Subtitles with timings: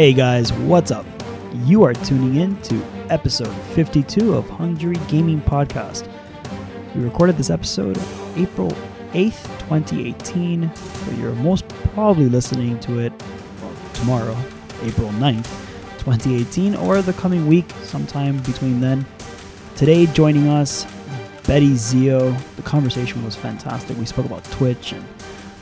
[0.00, 1.04] Hey guys, what's up?
[1.52, 6.08] You are tuning in to episode 52 of Hungry Gaming Podcast.
[6.94, 7.98] We recorded this episode
[8.34, 8.70] April
[9.12, 10.70] 8th, 2018,
[11.04, 13.12] but you're most probably listening to it
[13.60, 14.36] well, tomorrow,
[14.84, 15.44] April 9th,
[15.98, 19.04] 2018, or the coming week, sometime between then.
[19.76, 20.86] Today, joining us,
[21.46, 22.32] Betty Zio.
[22.56, 23.98] The conversation was fantastic.
[23.98, 25.04] We spoke about Twitch and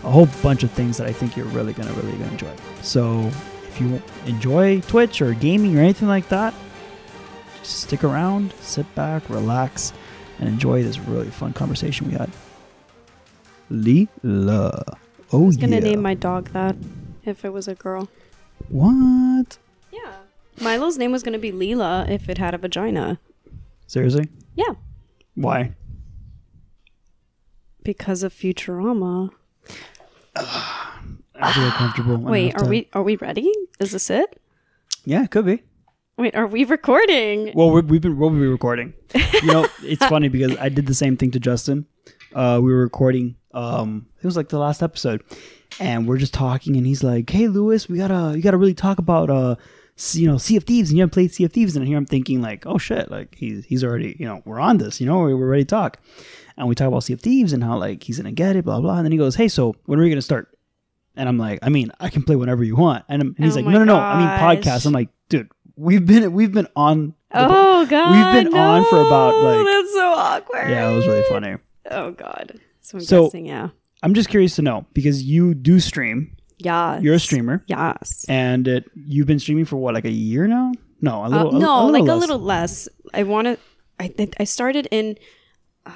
[0.05, 2.55] a whole bunch of things that I think you're really gonna really gonna enjoy.
[2.83, 3.33] So
[3.79, 6.53] if you enjoy Twitch or gaming or anything like that,
[7.61, 9.93] just stick around, sit back, relax,
[10.39, 12.31] and enjoy this really fun conversation we had.
[13.71, 14.99] Leela.
[15.33, 15.83] Oh I was oh, gonna yeah.
[15.83, 16.75] name my dog that
[17.25, 18.09] if it was a girl.
[18.69, 19.59] what?
[19.93, 20.15] Yeah.
[20.59, 23.21] Milo's name was gonna be Leela if it had a vagina.
[23.87, 24.29] Seriously?
[24.57, 24.75] Yeah.
[25.35, 25.75] Why?
[27.85, 29.31] Because of Futurama.
[31.41, 32.17] I feel comfortable.
[32.19, 33.51] Wait, are to- we are we ready?
[33.81, 34.41] Is this it?
[35.05, 35.63] Yeah, it could be.
[36.17, 37.53] Wait, are we recording?
[37.55, 38.95] Well, we- we've been we'll be recording.
[39.43, 41.87] You know, it's funny because I did the same thing to Justin.
[42.35, 43.37] Uh, we were recording.
[43.55, 45.23] Um, it was like the last episode,
[45.81, 48.99] and we're just talking, and he's like, "Hey, Lewis, we gotta you gotta really talk
[48.99, 49.55] about uh,
[50.13, 52.05] you know, Sea of Thieves, and you haven't played Sea of Thieves." And here I'm
[52.05, 55.19] thinking like, "Oh shit!" Like he's he's already you know we're on this, you know,
[55.21, 56.01] we're, we're ready to talk,
[56.59, 58.81] and we talk about Sea of Thieves and how like he's gonna get it, blah
[58.81, 58.97] blah.
[58.97, 60.55] And then he goes, "Hey, so when are we gonna start?"
[61.19, 63.61] And I'm like, "I mean, I can play whenever you want." And, and he's Oh
[63.61, 64.29] like, "No, no, no, I mean
[64.63, 68.11] podcast." I'm like, "Dude, we've been we've been on." the Oh god.
[68.35, 70.71] We've been on for about, no, like- That's so awkward.
[70.71, 71.57] Yeah, it was really funny.
[71.91, 72.59] Oh god.
[72.81, 73.69] So I'm So- guessing, yeah.
[74.03, 76.37] I'm just curious to know because you do stream.
[76.59, 76.99] Yeah.
[77.01, 78.25] You're a streamer, Yes.
[78.29, 80.73] and it, you've been streaming for what, like a year now?
[81.01, 82.21] No, a Uh, no, like a less.
[82.21, 82.89] little less.
[83.13, 83.59] I want to.
[84.01, 85.17] I I- I started in.
[85.87, 85.91] Uh,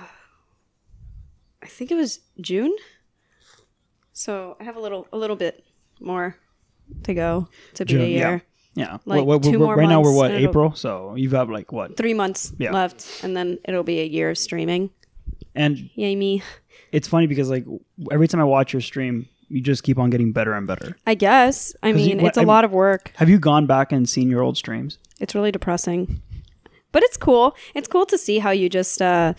[1.63, 2.73] I think it was June.
[4.13, 5.65] So I have a little a little bit
[6.01, 6.37] more
[7.05, 8.43] to go to be June, a year.
[8.75, 8.99] Yeah.
[9.05, 11.97] like What- what- two more right now we're what April, so you've got like what?
[11.97, 12.73] Three months Yeah.
[12.73, 14.91] left, and then it'll be a year of streaming.
[15.55, 16.43] And Yay me!
[16.93, 17.65] it's funny because like
[18.11, 20.97] every time I watch your stream, you just keep on getting better and better.
[21.07, 21.75] I guess.
[21.83, 23.13] I you- mean, what- it's a I'm- lot of work.
[23.17, 24.99] Have you gone back and seen your old streams?
[25.21, 26.23] It's really depressing.
[26.93, 27.55] But it's cool.
[27.75, 29.35] It's cool to see how you just uh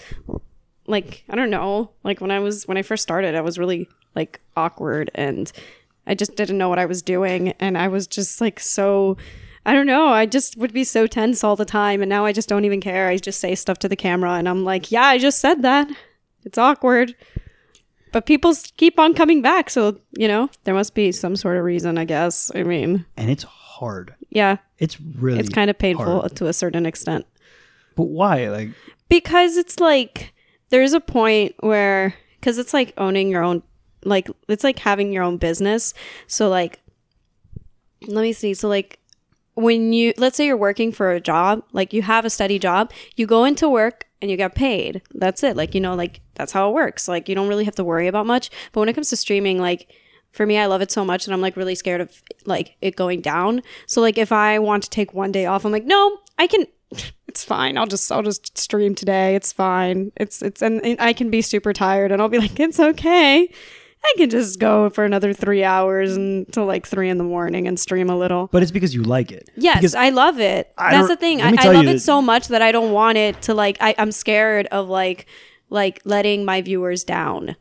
[0.87, 3.87] like I don't know, like when I was when I first started, I was really
[4.15, 5.51] like awkward and
[6.05, 9.17] I just didn't know what I was doing and I was just like so
[9.65, 12.33] I don't know, I just would be so tense all the time and now I
[12.33, 13.07] just don't even care.
[13.07, 15.87] I just say stuff to the camera and I'm like, "Yeah, I just said that."
[16.43, 17.15] It's awkward.
[18.11, 21.63] But people keep on coming back, so, you know, there must be some sort of
[21.63, 22.51] reason, I guess.
[22.53, 24.13] I mean, And it's hard.
[24.29, 25.39] yeah, It's really.
[25.39, 26.35] it's kind of painful hard.
[26.35, 27.25] to a certain extent.
[27.95, 28.49] But why?
[28.49, 28.69] Like,
[29.09, 30.33] because it's like
[30.69, 33.63] there's a point where because it's like owning your own
[34.05, 35.93] like it's like having your own business.
[36.27, 36.79] So like
[38.07, 38.53] let me see.
[38.53, 38.99] So like
[39.55, 42.91] when you let's say you're working for a job like you have a steady job
[43.15, 45.01] you go into work and you get paid.
[45.13, 45.55] That's it.
[45.55, 47.07] Like you know like that's how it works.
[47.07, 48.49] Like you don't really have to worry about much.
[48.71, 49.91] But when it comes to streaming like
[50.31, 52.95] for me i love it so much that i'm like really scared of like it
[52.95, 53.61] going down.
[53.85, 56.65] So like if i want to take one day off i'm like no i can
[57.27, 57.77] it's fine.
[57.77, 59.35] I'll just i'll just stream today.
[59.35, 60.11] It's fine.
[60.17, 63.51] It's it's and, and i can be super tired and i'll be like it's okay
[64.05, 67.79] i can just go for another three hours until like three in the morning and
[67.79, 69.49] stream a little but it's because you like it.
[69.55, 70.73] Yes, Because I love it.
[70.77, 71.41] I That's the thing.
[71.41, 73.77] I, I love it so much that I don't want it to like.
[73.79, 75.25] I, I'm scared of like
[75.69, 77.55] like letting my viewers down.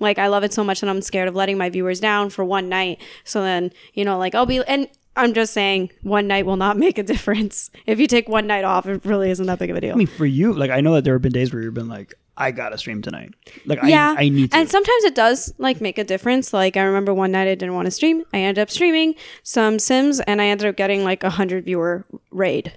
[0.00, 2.44] Like I love it so much that I'm scared of letting my viewers down for
[2.44, 3.00] one night.
[3.24, 4.88] So then you know, like I'll be and.
[5.16, 7.70] I'm just saying, one night will not make a difference.
[7.86, 9.92] If you take one night off, it really isn't that big of a deal.
[9.92, 11.86] I mean, for you, like I know that there have been days where you've been
[11.88, 13.32] like, I gotta stream tonight.
[13.64, 14.56] Like, yeah, I, I need to.
[14.56, 16.52] And sometimes it does like make a difference.
[16.52, 18.24] Like I remember one night I didn't want to stream.
[18.32, 19.14] I ended up streaming
[19.44, 22.76] some Sims, and I ended up getting like a hundred viewer raid.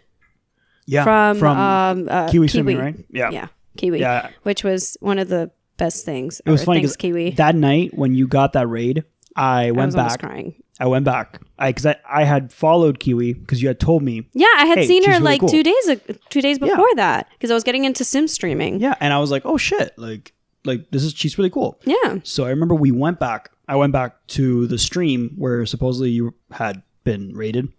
[0.86, 2.96] yeah, from, um, uh, Kiwi Swimming, right?
[3.10, 3.30] Yeah.
[3.32, 3.48] yeah,
[3.78, 4.30] Kiwi, Yeah.
[4.44, 6.40] which was one of the best things.
[6.46, 7.32] It was funny because Kiwi.
[7.32, 9.04] that night when you got that raid,
[9.36, 10.20] I I went was back.
[10.20, 10.56] crying.
[10.80, 11.40] I went back.
[11.58, 14.28] I because I, I had followed Kiwi because you had told me.
[14.34, 15.50] Yeah, I had Hey, seen her really like cool.
[15.50, 15.90] two days
[16.30, 16.68] two days Yeah.
[16.70, 18.80] before that because I was getting into sim streaming.
[18.80, 20.34] Yeah, and I was like, oh shit, like
[20.66, 21.80] like this is she's really cool.
[21.86, 22.18] Yeah.
[22.24, 23.50] So I remember we went back.
[23.68, 27.70] I went back to the stream where supposedly you had been raided,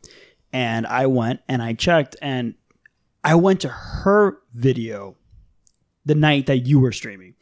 [0.52, 2.54] and I went and I checked, and
[3.22, 5.16] I went to her video
[6.04, 7.34] the night that you were streaming,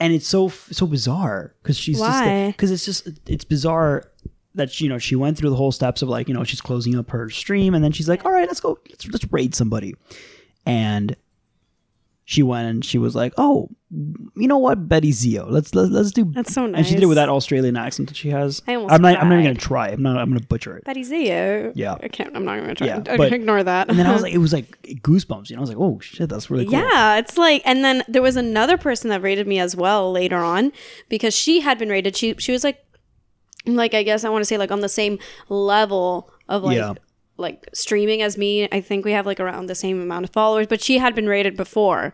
[0.00, 2.46] and it's so so bizarre because she's Why?
[2.48, 4.10] just because it's just it's bizarre
[4.56, 6.60] that she, you know she went through the whole steps of like you know she's
[6.60, 9.54] closing up her stream and then she's like all right let's go let's let's raid
[9.54, 9.94] somebody
[10.66, 11.16] and
[12.28, 13.70] she went and she was like, "Oh,
[14.34, 16.78] you know what, Betty Zio, let's let's, let's do." That's so nice.
[16.78, 18.62] And she did it with that Australian accent that she has.
[18.66, 19.16] I almost I'm not.
[19.16, 19.90] I'm not even gonna try.
[19.90, 20.18] I'm not.
[20.18, 20.82] I'm gonna butcher it.
[20.84, 21.70] Betty Zio.
[21.76, 21.94] Yeah.
[22.02, 22.36] I can't.
[22.36, 22.88] I'm not gonna try.
[22.88, 23.88] Yeah, Yeah, but- ignore that.
[23.88, 25.50] And then I was like, it was like goosebumps.
[25.50, 26.72] You know, I was like, oh shit, that's really cool.
[26.72, 30.38] Yeah, it's like, and then there was another person that rated me as well later
[30.38, 30.72] on
[31.08, 32.16] because she had been rated.
[32.16, 32.84] She she was like,
[33.66, 35.18] like I guess I want to say like on the same
[35.48, 36.94] level of like Yeah.
[37.36, 38.68] like streaming as me.
[38.70, 41.28] I think we have like around the same amount of followers, but she had been
[41.28, 42.12] rated before.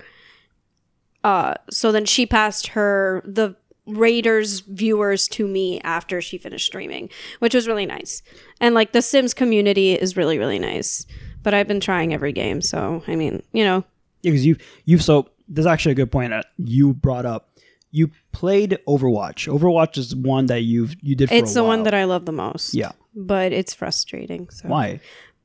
[1.25, 3.55] Uh, so then she passed her the
[3.87, 7.09] raiders viewers to me after she finished streaming,
[7.41, 8.23] which was really nice.
[8.61, 11.07] And like the Sims community is really really nice.
[11.43, 13.85] But I've been trying every game, so I mean, you know,
[14.23, 17.49] because you you've so there's actually a good point that you brought up.
[17.93, 19.47] You played Overwatch.
[19.47, 21.29] Overwatch is one that you've you did.
[21.29, 22.75] For it's the one that I love the most.
[22.75, 22.93] Yeah.
[23.15, 24.49] But it's frustrating.
[24.51, 24.69] So.
[24.69, 25.01] Why?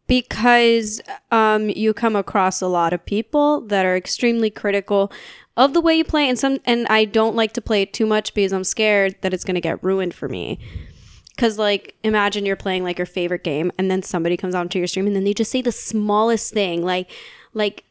[0.07, 1.01] Because
[1.31, 5.11] um, you come across a lot of people that are extremely critical
[5.57, 8.05] of the way you play, and some, and I don't like to play it too
[8.05, 10.59] much because I'm scared that it's gonna get ruined for me.
[11.35, 14.87] Because like, imagine you're playing like your favorite game, and then somebody comes onto your
[14.87, 17.11] stream, and then they just say the smallest thing, like,
[17.53, 17.83] like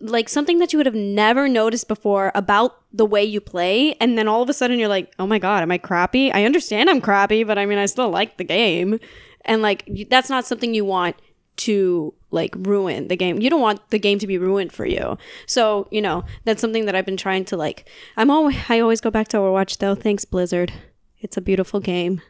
[0.00, 4.16] like something that you would have never noticed before about the way you play and
[4.16, 6.32] then all of a sudden you're like oh my god am i crappy?
[6.32, 8.98] I understand i'm crappy but i mean i still like the game.
[9.44, 11.16] And like that's not something you want
[11.56, 13.40] to like ruin the game.
[13.40, 15.18] You don't want the game to be ruined for you.
[15.46, 19.00] So you know that's something that i've been trying to like i'm always i always
[19.00, 19.94] go back to overwatch though.
[19.94, 20.72] Thanks blizzard.
[21.20, 22.20] It's a beautiful game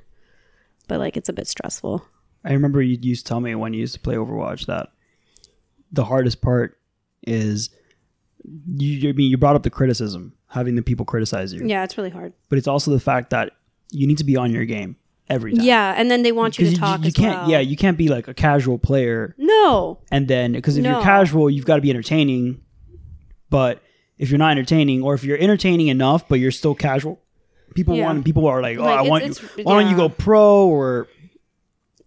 [0.88, 2.05] but like it's a bit stressful.
[2.44, 4.88] I remember you used to tell me when you used to play Overwatch that
[5.93, 6.77] the hardest part
[7.26, 7.70] is
[8.44, 9.09] you.
[9.09, 12.11] I mean, you brought up the criticism, having the people criticize you, yeah it's really
[12.11, 13.53] hard but it's also the fact that
[13.91, 14.97] you need to be on your game
[15.29, 15.65] every time.
[15.65, 17.38] yeah and then they want you to Because talk you, as can't.
[17.43, 21.03] well Yeah, you can't be like a casual player no and then because if you're
[21.03, 22.62] casual, you've got to be entertaining.
[23.50, 23.82] But
[24.19, 27.20] if you're not entertaining, or if you're entertaining enough, but you're still casual,
[27.75, 28.05] people Yeah.
[28.06, 29.65] want people are like, oh, Like, I want you.
[29.65, 31.09] Why don't you go pro or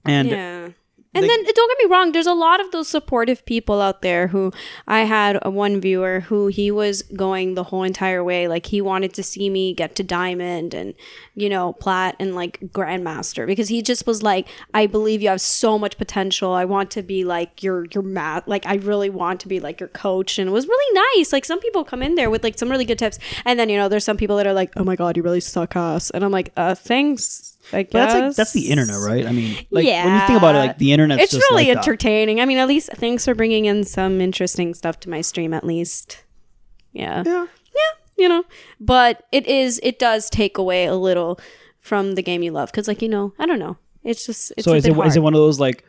[0.06, 0.70] and yeah.
[1.14, 4.02] And they- then don't get me wrong, there's a lot of those supportive people out
[4.02, 4.54] there who
[4.88, 8.48] I had a one viewer who he was going the whole entire way.
[8.48, 10.94] Like he wanted to see me get to diamond and,
[11.36, 15.42] you know, plat and like grandmaster because he just was like, I believe you have
[15.42, 16.54] so much potential.
[16.54, 19.82] I want to be like your your mat like I really want to be like
[19.82, 20.40] your coach.
[20.40, 21.34] And it was really nice.
[21.34, 23.20] Like some people come in there with like some really good tips.
[23.44, 25.42] And then, you know, there's some people that are like, Oh my god, you really
[25.42, 26.10] suck ass.
[26.12, 27.58] And I'm like, uh thanks.
[27.74, 29.26] I guess But that's like that's the internet, right?
[29.26, 31.20] I mean, like when you think about it, like the internet.
[31.20, 31.78] it's really like that.
[31.78, 32.40] entertaining.
[32.42, 35.54] I mean, at least thanks for bringing in some interesting stuff to my stream.
[35.54, 36.24] At least,
[36.94, 37.46] yeah, Yeah.
[38.18, 38.44] you know.
[38.80, 41.40] But it is, it does take away a little
[41.80, 43.78] from the game you love because, like, you know, I don't know.
[44.04, 45.08] It's just it's so is it hard.
[45.08, 45.84] is it one of those like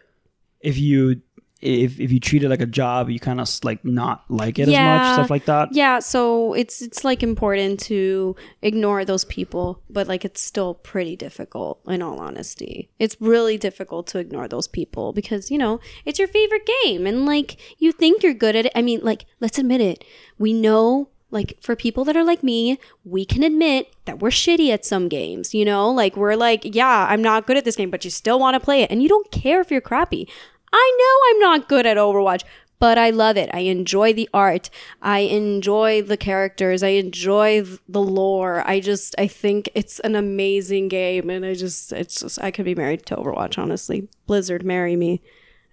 [0.60, 1.22] if you
[1.62, 4.68] if if you treat it like a job, you kind of like not like it
[4.68, 5.68] as much, stuff like that.
[5.72, 11.16] yeah, so it's it's like important to ignore those people, but like it's still pretty
[11.16, 12.90] difficult in all honesty.
[12.98, 17.24] It's really difficult to ignore those people because, you know, it's your favorite game and
[17.24, 18.72] like you think you're good at it.
[18.74, 20.04] I mean, like let's admit it.
[20.38, 24.68] We know like for people that are like me, we can admit that we're shitty
[24.70, 25.90] at some games, you know?
[25.90, 28.60] Like we're like, yeah, I'm not good at this game, but you still want to
[28.60, 30.28] play it and you don't care if you're crappy.
[30.72, 32.42] I know I'm not good at Overwatch,
[32.78, 33.50] but I love it.
[33.52, 34.70] I enjoy the art.
[35.00, 36.82] I enjoy the characters.
[36.82, 38.62] I enjoy the lore.
[38.66, 42.64] I just I think it's an amazing game and I just it's just I could
[42.64, 44.08] be married to Overwatch honestly.
[44.26, 45.20] Blizzard marry me.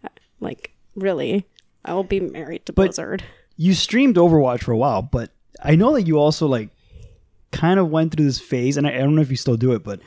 [0.03, 1.48] Uh, like really.
[1.86, 3.24] I will be married to But- Blizzard.
[3.56, 5.32] You streamed Overwatch for a while, but
[5.63, 6.70] I know that you also like
[7.51, 9.72] kind of went through this phase, and I, I don't know if you still do
[9.74, 10.00] it, but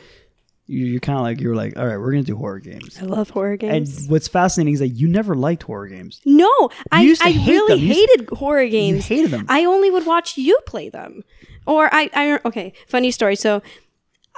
[0.66, 2.98] you're kind of like you're like, all right, we're gonna do horror games.
[3.00, 4.00] I love horror games.
[4.02, 6.20] And what's fascinating is that you never liked horror games.
[6.24, 7.78] no, I, used to I hate really them.
[7.80, 9.10] You used- hated horror games.
[9.10, 9.46] You hated them.
[9.48, 11.24] I only would watch you play them.
[11.66, 13.36] Or I, I okay, funny story.
[13.36, 13.62] So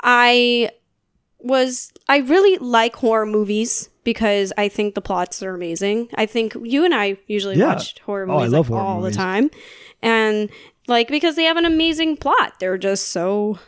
[0.03, 0.71] I
[1.39, 6.09] was I really like horror movies because I think the plots are amazing.
[6.15, 7.69] I think you and I usually Yeah.
[7.75, 9.17] watch horror Oh, I movies love like, horror all movies.
[9.17, 9.51] the time.
[10.03, 10.51] And
[10.89, 12.55] like because they have an amazing plot.
[12.61, 13.59] They're just so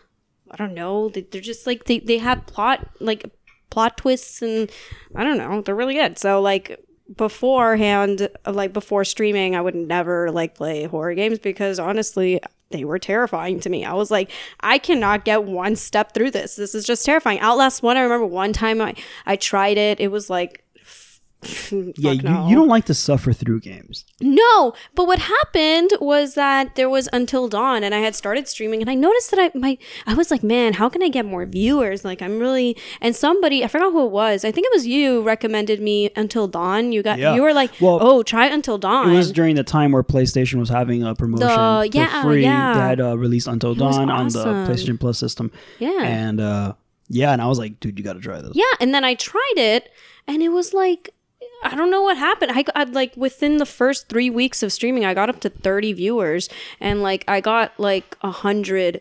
[0.50, 3.30] I don't know, they, they're just like they they have plot like
[3.70, 4.70] plot twists and
[5.14, 6.18] I don't know, they're really good.
[6.18, 6.80] So like
[7.14, 12.98] beforehand like before streaming i would never like play horror games because honestly they were
[12.98, 13.84] terrifying to me.
[13.84, 16.56] I was like i cannot get one step through this.
[16.56, 17.38] This is just terrifying.
[17.38, 20.00] Outlast one i remember one time i i tried it.
[20.00, 20.64] It was like
[21.42, 22.48] yeah, Fuck you, no.
[22.48, 24.04] you don't like to suffer through games.
[24.20, 28.80] No, but what happened was that there was Until Dawn, and I had started streaming,
[28.80, 31.44] and I noticed that I my I was like, man, how can I get more
[31.46, 32.04] viewers?
[32.04, 34.44] Like, I'm really and somebody I forgot who it was.
[34.44, 36.90] I think it was you recommended me Until Dawn.
[36.92, 37.34] You got Yeah.
[37.34, 39.10] you were like, Well, oh, try Until Dawn.
[39.10, 41.54] It was during the time where PlayStation was having a promotion The-
[41.92, 42.42] for yeah, free.
[42.42, 42.74] yeah.
[42.74, 44.48] They had uh, released Until was Dawn awesome.
[44.48, 46.72] on the PlayStation Plus system, yeah, and uh,
[47.08, 48.52] yeah, and I was like, dude, you got to try this.
[48.54, 49.90] yeah, and then I tried it,
[50.26, 51.10] and it was like.
[51.72, 52.52] I don't know what happened.
[52.52, 55.92] I got like within the first three weeks of streaming, I got up to thirty
[55.92, 56.48] viewers,
[56.80, 59.00] and like I got like a hundred,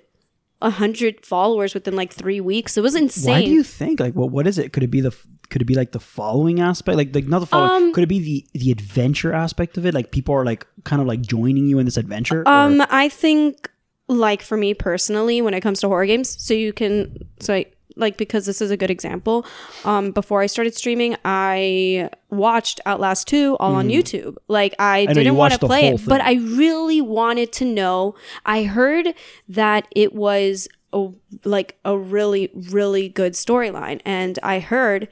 [0.61, 2.77] a hundred followers within like three weeks.
[2.77, 3.31] It was insane.
[3.33, 4.73] Why do you think like what what is it?
[4.73, 5.15] Could it be the
[5.49, 6.97] could it be like the following aspect?
[6.97, 7.83] Like like not the following.
[7.85, 9.93] Um, could it be the the adventure aspect of it?
[9.93, 12.41] Like people are like kind of like joining you in this adventure.
[12.41, 13.69] or- Um, I think
[14.07, 17.65] like for me personally, when it comes to horror games, so you can so I,
[17.95, 19.45] like because this is a good example.
[19.85, 24.35] Um, before I started streaming, I watched Outlast Two all on YouTube.
[24.47, 26.21] Like I, you didn't want to play it, but.
[26.21, 28.15] I really wanted to know.
[28.45, 29.13] I heard
[29.47, 31.09] that it was a,
[31.43, 35.07] like a really really good storyline, and I heard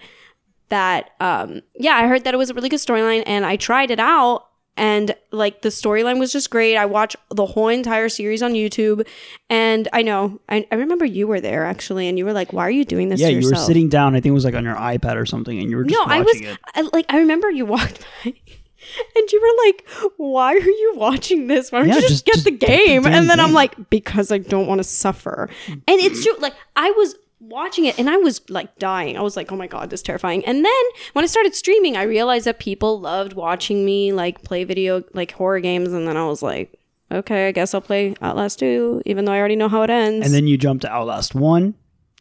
[0.70, 3.91] that um yeah i heard that it was a really good storyline and i tried
[3.91, 6.75] it out and like the storyline was just great.
[6.77, 9.08] I watched the whole entire series on youtube.
[9.50, 12.65] And i know i, I remember you were there actually and you were like why
[12.68, 14.15] are you doing this yeah, you were sitting down.
[14.15, 16.06] I think it was like on your iPad or something, and you were just no
[16.12, 16.42] i was.
[16.75, 18.34] I, like i remember you walked by
[19.15, 21.72] and you were like why are you watching this?
[21.72, 23.06] Why don't Yeah, you just- just, get just the get the game?
[23.06, 25.50] And then i'm like because i don't want to suffer.
[25.68, 27.15] And it's true like i was
[27.50, 30.03] watching it and i was like dying i was like oh my god this is
[30.03, 30.83] terrifying and then
[31.13, 35.31] when i started streaming i realized that people loved watching me like play video like
[35.33, 36.73] horror games and then i was like
[37.12, 40.25] okay i guess i'll play outlast 2 even though i already know how it ends
[40.25, 41.73] And then you jumped to Outlast One.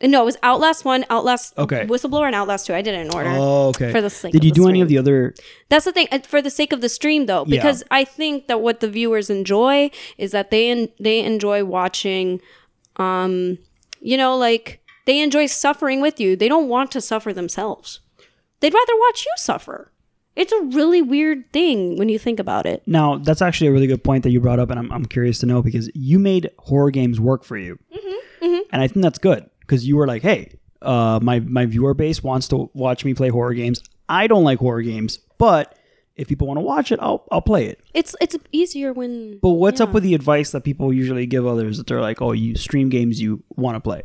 [0.02, 1.86] no it was outlast 1 outlast Okay.
[1.86, 3.92] whistleblower and outlast 2 i did it in order Oh, okay.
[3.92, 4.82] For the sake Did of you the do any stream.
[4.82, 5.34] of the other?
[5.68, 6.08] That's the thing.
[6.10, 7.56] uh, For the sake of the stream, though, Yeah.
[7.56, 12.40] because I think that what the viewers enjoy is that they en- they enjoy watching,
[12.96, 13.58] um,
[14.00, 16.36] you know, like they enjoy suffering with you.
[16.36, 18.00] They don't want to suffer themselves.
[18.60, 19.90] They'd rather watch you suffer.
[20.34, 22.82] It's a really weird thing when you think about it.
[22.86, 25.38] Now that's actually a really good point that you brought up, and I'm I'm curious
[25.40, 29.18] to know because you made horror games work for you, Mm-hmm, and I think that's
[29.18, 33.14] good because you were like, hey, uh, my my viewer base wants to watch me
[33.14, 33.82] play horror games.
[34.08, 35.78] I don't like horror games, but
[36.16, 37.80] if people want to watch it, I'll I'll play it.
[37.92, 39.38] It's it's easier when.
[39.38, 42.32] But what's up with the advice that people usually give others that they're like, oh,
[42.32, 44.04] you stream games you want to play,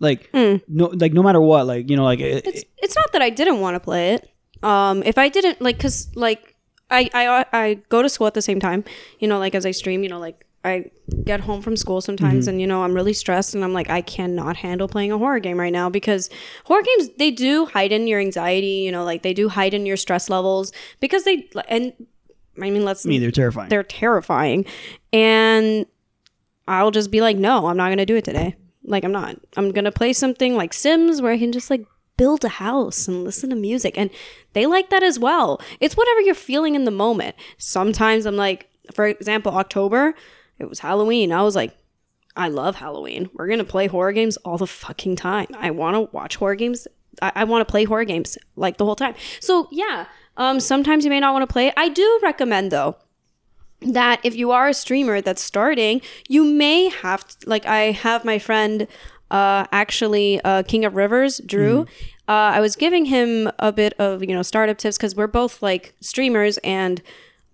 [0.00, 0.56] like hmm.
[0.66, 3.30] no, like no matter what, like you know, like it, it's it's not that I
[3.30, 4.30] didn't want to play it.
[4.62, 6.56] Um, if I didn't like, cause like
[6.90, 8.84] I I uh, I go to school at the same time.
[9.20, 10.90] You know, like as I stream, you know, like I
[11.24, 12.50] get home from school sometimes, mm-hmm.
[12.50, 15.38] and you know I'm really stressed, and I'm like I cannot handle playing a horror
[15.38, 16.28] game right now because
[16.64, 18.82] horror games they do heighten your anxiety.
[18.84, 21.92] You know, like they do heighten your stress levels because they and
[22.60, 23.68] I mean let's I mean, they're terrifying.
[23.68, 24.66] they're terrifying
[25.12, 25.86] and
[26.68, 29.70] i'll just be like no i'm not gonna do it today like i'm not i'm
[29.72, 31.84] gonna play something like sims where i can just like
[32.16, 34.10] build a house and listen to music and
[34.52, 38.68] they like that as well it's whatever you're feeling in the moment sometimes i'm like
[38.92, 40.14] for example october
[40.58, 41.74] it was halloween i was like
[42.36, 43.28] I love Halloween.
[43.34, 45.48] We're gonna play horror games all the fucking time.
[45.58, 46.86] I want to watch horror games.
[47.20, 49.14] I, I want to play horror games like the whole time.
[49.40, 50.06] So yeah,
[50.36, 51.72] um, sometimes you may not want to play.
[51.76, 52.96] I do recommend though
[53.82, 58.24] that if you are a streamer that's starting, you may have to, like I have
[58.24, 58.86] my friend
[59.30, 61.82] uh actually uh King of Rivers, Drew.
[62.28, 65.62] Uh I was giving him a bit of, you know, startup tips cuz we're both
[65.62, 67.00] like streamers and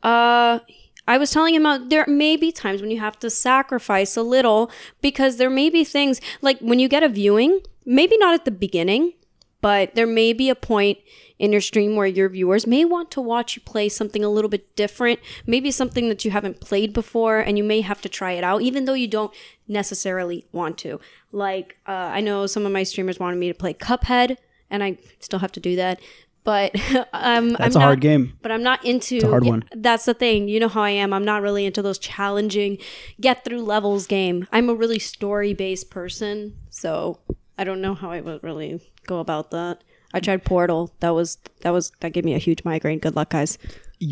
[0.03, 0.61] uh
[1.09, 4.23] I was telling him uh, there may be times when you have to sacrifice a
[4.23, 8.45] little because there may be things like when you get a viewing, maybe not at
[8.45, 9.13] the beginning,
[9.61, 10.99] but there may be a point
[11.39, 14.49] in your stream where your viewers may want to watch you play something a little
[14.49, 18.33] bit different, maybe something that you haven't played before, and you may have to try
[18.33, 19.35] it out, even though you don't
[19.69, 20.99] necessarily want to.
[21.33, 24.39] Like, uh, I know some of my streamers wanted me to play Cuphead,
[24.71, 26.01] and I still have to do that.
[26.45, 26.77] But
[27.13, 28.39] um, That's I'm a hard game.
[28.41, 29.19] But I'm not into.
[29.19, 29.65] a hard one.
[29.75, 30.49] That's the thing.
[30.49, 31.13] You know how I am.
[31.13, 32.79] I'm not really into those challenging,
[33.21, 34.47] get through levels game.
[34.53, 37.21] I'm a really story based person, so
[37.59, 39.83] I don't know how I would really go about that.
[40.17, 40.95] I tried Portal.
[41.01, 42.99] That was that was that gave me a huge migraine.
[42.99, 43.59] Good luck, guys.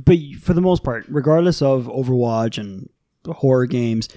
[0.05, 2.91] but for the most part, regardless of Overwatch and
[3.27, 4.11] horror games,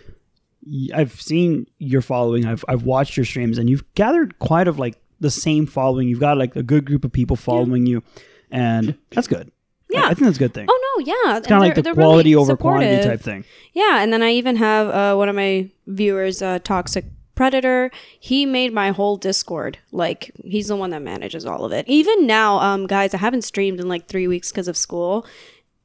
[0.94, 2.46] I've seen your following.
[2.46, 6.10] I've I've watched your streams, and you've gathered quite of like the same following.
[6.10, 8.04] You've got like a good group of people following you,
[8.52, 9.50] and that's good.
[9.90, 10.02] Yeah.
[10.02, 10.68] I, I think that's a good thing.
[10.70, 13.46] Oh no, yeah, it's kind of like the quality over quantity type thing.
[13.72, 17.06] Yeah, and then I even have uh, one of my viewers, uh, Toxic
[17.38, 17.92] Predator.
[18.20, 19.78] He made my whole Discord.
[19.92, 21.88] Like he's the one that manages all of it.
[21.88, 25.26] Even now, um, guys, I haven't streamed in like three weeks because of school,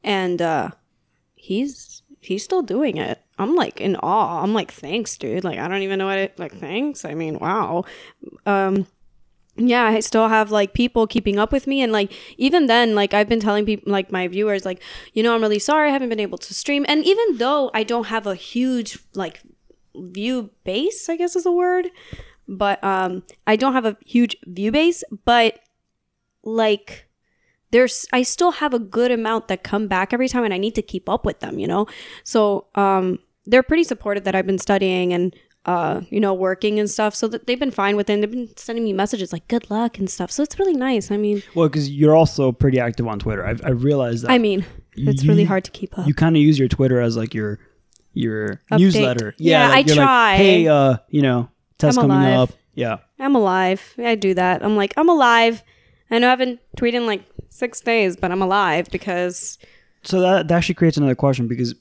[0.02, 0.70] and uh,
[1.36, 3.20] he's he's still doing it.
[3.38, 4.42] I'm like in awe.
[4.42, 5.44] I'm like, thanks, dude.
[5.44, 6.54] Like I don't even know what it like.
[6.54, 7.04] Thanks.
[7.04, 7.84] I mean, wow.
[8.46, 8.86] Um,
[9.56, 13.12] yeah, I still have like people keeping up with me, and like even then, like
[13.12, 14.82] I've been telling people, like my viewers, like
[15.12, 17.82] you know, I'm really sorry I haven't been able to stream, and even though I
[17.82, 19.42] don't have a huge like
[19.96, 21.88] view base, I guess is a word,
[22.48, 25.58] but um, I don't have a huge view base, but
[26.44, 27.06] like
[27.70, 30.74] there's I still have a good amount that come back every time and I need
[30.74, 31.86] to keep up with them, you know?
[32.24, 35.34] So um they're pretty supportive that I've been studying and
[35.64, 37.14] uh, you know, working and stuff.
[37.14, 38.14] So that they've been fine with it.
[38.14, 40.32] And they've been sending me messages like good luck and stuff.
[40.32, 41.12] So it's really nice.
[41.12, 43.46] I mean, Well, because you're also pretty active on Twitter.
[43.46, 44.32] I've, I've realized that.
[44.32, 44.64] I mean,
[44.96, 46.08] it's You- really hard to keep up.
[46.08, 47.60] you kind of use your Twitter as like your
[48.12, 48.78] your Update.
[48.78, 49.34] newsletter.
[49.38, 50.36] Yeah, like, I you're like, try.
[50.36, 52.50] hey, uh, you know, test I'm coming alive.
[52.50, 52.56] up.
[52.74, 52.98] Yeah.
[53.18, 53.94] I'm alive.
[53.98, 54.64] I do that.
[54.64, 55.62] I'm like, I'm alive.
[56.10, 59.58] I know I haven't tweeted in like six days, but I'm alive because
[60.02, 61.74] So that, that actually creates another question because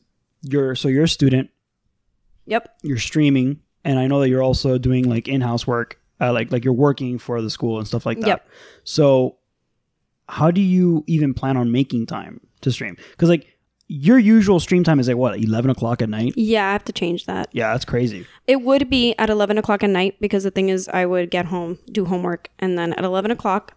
[0.44, 1.50] you're so you're a student,
[2.46, 2.76] yep.
[2.82, 6.64] you're streaming, and I know that you're also doing like in-house work, uh, like like
[6.64, 8.28] you're working for the school and stuff like that.
[8.28, 8.50] Yep.
[8.84, 9.38] So
[10.28, 12.96] how do you even plan on making time to stream?
[13.12, 13.48] Because like
[13.92, 16.34] your usual stream time is like what, eleven o'clock at night?
[16.38, 17.50] Yeah, I have to change that.
[17.52, 18.26] Yeah, that's crazy.
[18.48, 21.48] It would be at 11 o'clock at night because the thing is, I would get
[21.48, 23.76] home, do homework, and then at 11 o'clock,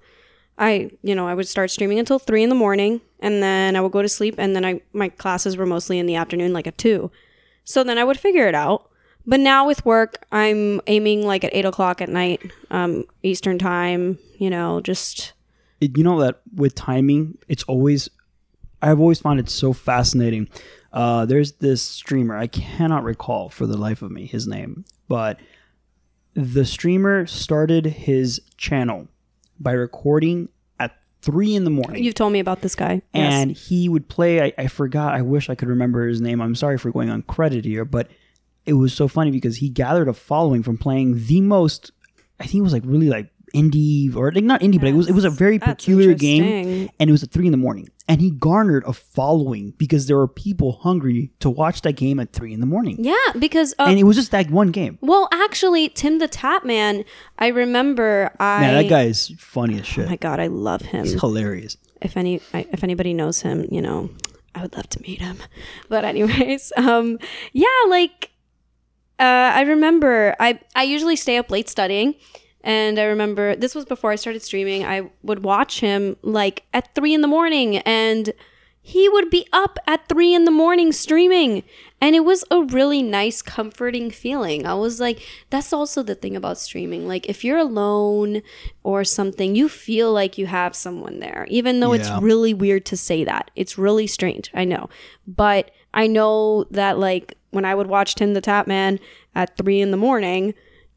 [0.56, 3.80] I, you know, I would start streaming until 3 in the morning, and then I
[3.80, 6.68] would go to sleep, and then I, my classes were mostly in the afternoon, like
[6.68, 7.10] at 2.
[7.64, 8.88] So then I would figure it out.
[9.26, 12.40] But now with work, I'm aiming like at 8 o'clock at night,
[12.70, 15.32] um, Eastern time, you know, just,
[15.80, 18.08] you know that with timing, it's always
[18.84, 20.48] I've always found it so fascinating.
[20.92, 25.40] Uh, there's this streamer I cannot recall for the life of me his name, but
[26.34, 29.08] the streamer started his channel
[29.58, 30.48] by recording
[30.80, 32.02] at three in the morning.
[32.02, 33.00] you've told me about this guy.
[33.12, 36.56] and he would play I, I forgot i wish i could remember his name i'm
[36.56, 38.08] sorry for going on credit here but
[38.66, 41.92] it was so funny because he gathered a following from playing the most
[42.40, 45.08] i think it was like really like indie or like not indie but it was
[45.08, 47.88] it was a very That's peculiar game and it was at three in the morning
[48.08, 52.32] and he garnered a following because there were people hungry to watch that game at
[52.32, 55.28] three in the morning Yeah, because, uh, and it was just that one game well,
[55.32, 57.04] actually, Tim the Tatman,
[57.38, 58.60] I remember I.
[58.60, 61.04] man that guy is funny as shit Oh my God, I love him.
[61.04, 64.10] he's hilarious if any I- if anybody knows him, you know,
[64.54, 65.38] I would love to meet him.
[65.88, 67.18] But anyways, um
[67.52, 68.30] yeah, like
[69.18, 72.14] uh I remember I I usually stay up late studying
[72.64, 74.84] and I remember this was before I started streaming.
[74.84, 78.32] I would watch him like at 3 in the morning and
[78.80, 81.62] he would be up at 3 in the morning streaming.
[82.00, 84.66] And it was a really nice comforting feeling.
[84.66, 87.06] I was like that's also the thing about streaming.
[87.06, 88.40] Like if you're alone
[88.82, 92.96] or something you feel like you have someone there even though it's really weird to
[92.96, 93.50] say that.
[93.54, 94.88] It's really strange i know.
[95.26, 98.98] But i know that like when i would watch tim the tatman
[99.34, 100.54] at 3 in the morning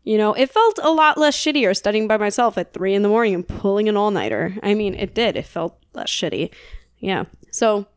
[0.08, 3.10] you know, it felt a lot less shittier studying by myself at three in the
[3.10, 4.56] morning and pulling an all nighter.
[4.64, 5.36] I mean, it did.
[5.36, 6.50] It felt less shitty.
[7.00, 7.26] Yeah.
[7.52, 7.88] So,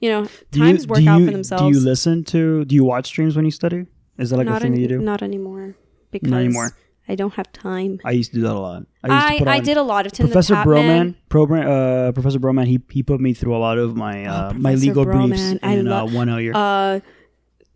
[0.00, 1.62] you know, Do you- times work out you- for themselves.
[1.62, 3.84] do you listen to do you watch streams when you study
[4.18, 5.76] is that like a not thing that you do Not anymore.
[6.10, 6.70] Because anymore.
[7.10, 8.00] I don't have time.
[8.04, 8.82] I used to do that a lot.
[9.04, 11.14] I, used to I, I did a lot of Tim Professor Broman.
[11.28, 12.66] Program, uh, Professor Broman.
[12.66, 15.42] He he put me through a lot of my uh, my Oh, Professor legal briefs
[15.42, 15.58] Broman.
[15.62, 16.52] I in uh, one year.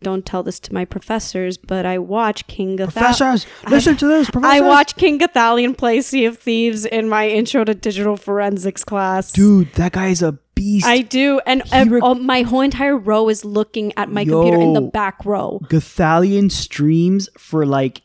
[0.02, 2.92] Uh, don't tell this to my professors, but I watch King Gathal.
[2.92, 4.28] Professors, listen to this.
[4.42, 9.32] I watch King Gothalion play Sea of Thieves in my Intro to Digital Forensics class.
[9.32, 9.72] dude.
[9.74, 10.86] That guy's a beast.
[10.86, 14.24] I do, and He ev- rec- all- my whole entire row is looking at my
[14.24, 15.60] computer in the back row.
[15.64, 18.02] Gothalion streams for like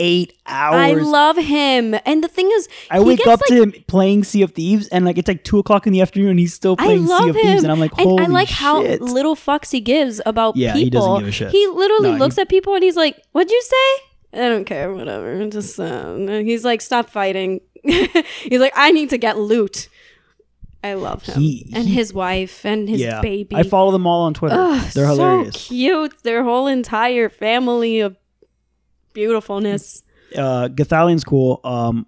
[0.00, 0.74] eight hours.
[0.76, 4.24] I love him, and the thing is, I he wake up like, to him playing
[4.24, 6.76] Sea of Thieves, and like it's like two o'clock in the afternoon, and he's still
[6.76, 9.80] playing Sea of him, Thieves, and I'm like, and I like how little fucks he
[9.80, 10.84] gives about Yeah, people.
[10.84, 11.50] he doesn't give a shit.
[11.52, 14.64] He literally No, looks he- at people and he's like, "What'd you say?" I don't
[14.64, 15.46] care, whatever.
[15.48, 19.88] Just um, and he's like, "Stop fighting." he's like, "I need to get loot."
[20.82, 23.54] I love him He- and he- his wife and his yeah, baby.
[23.54, 24.56] I follow them all on Twitter.
[24.58, 25.66] Ugh, They're so hilarious.
[25.68, 26.22] cute.
[26.22, 28.16] Their whole entire family of
[29.20, 30.02] beautifulness.
[30.36, 31.60] uh Gothalion's cool.
[31.64, 32.06] Um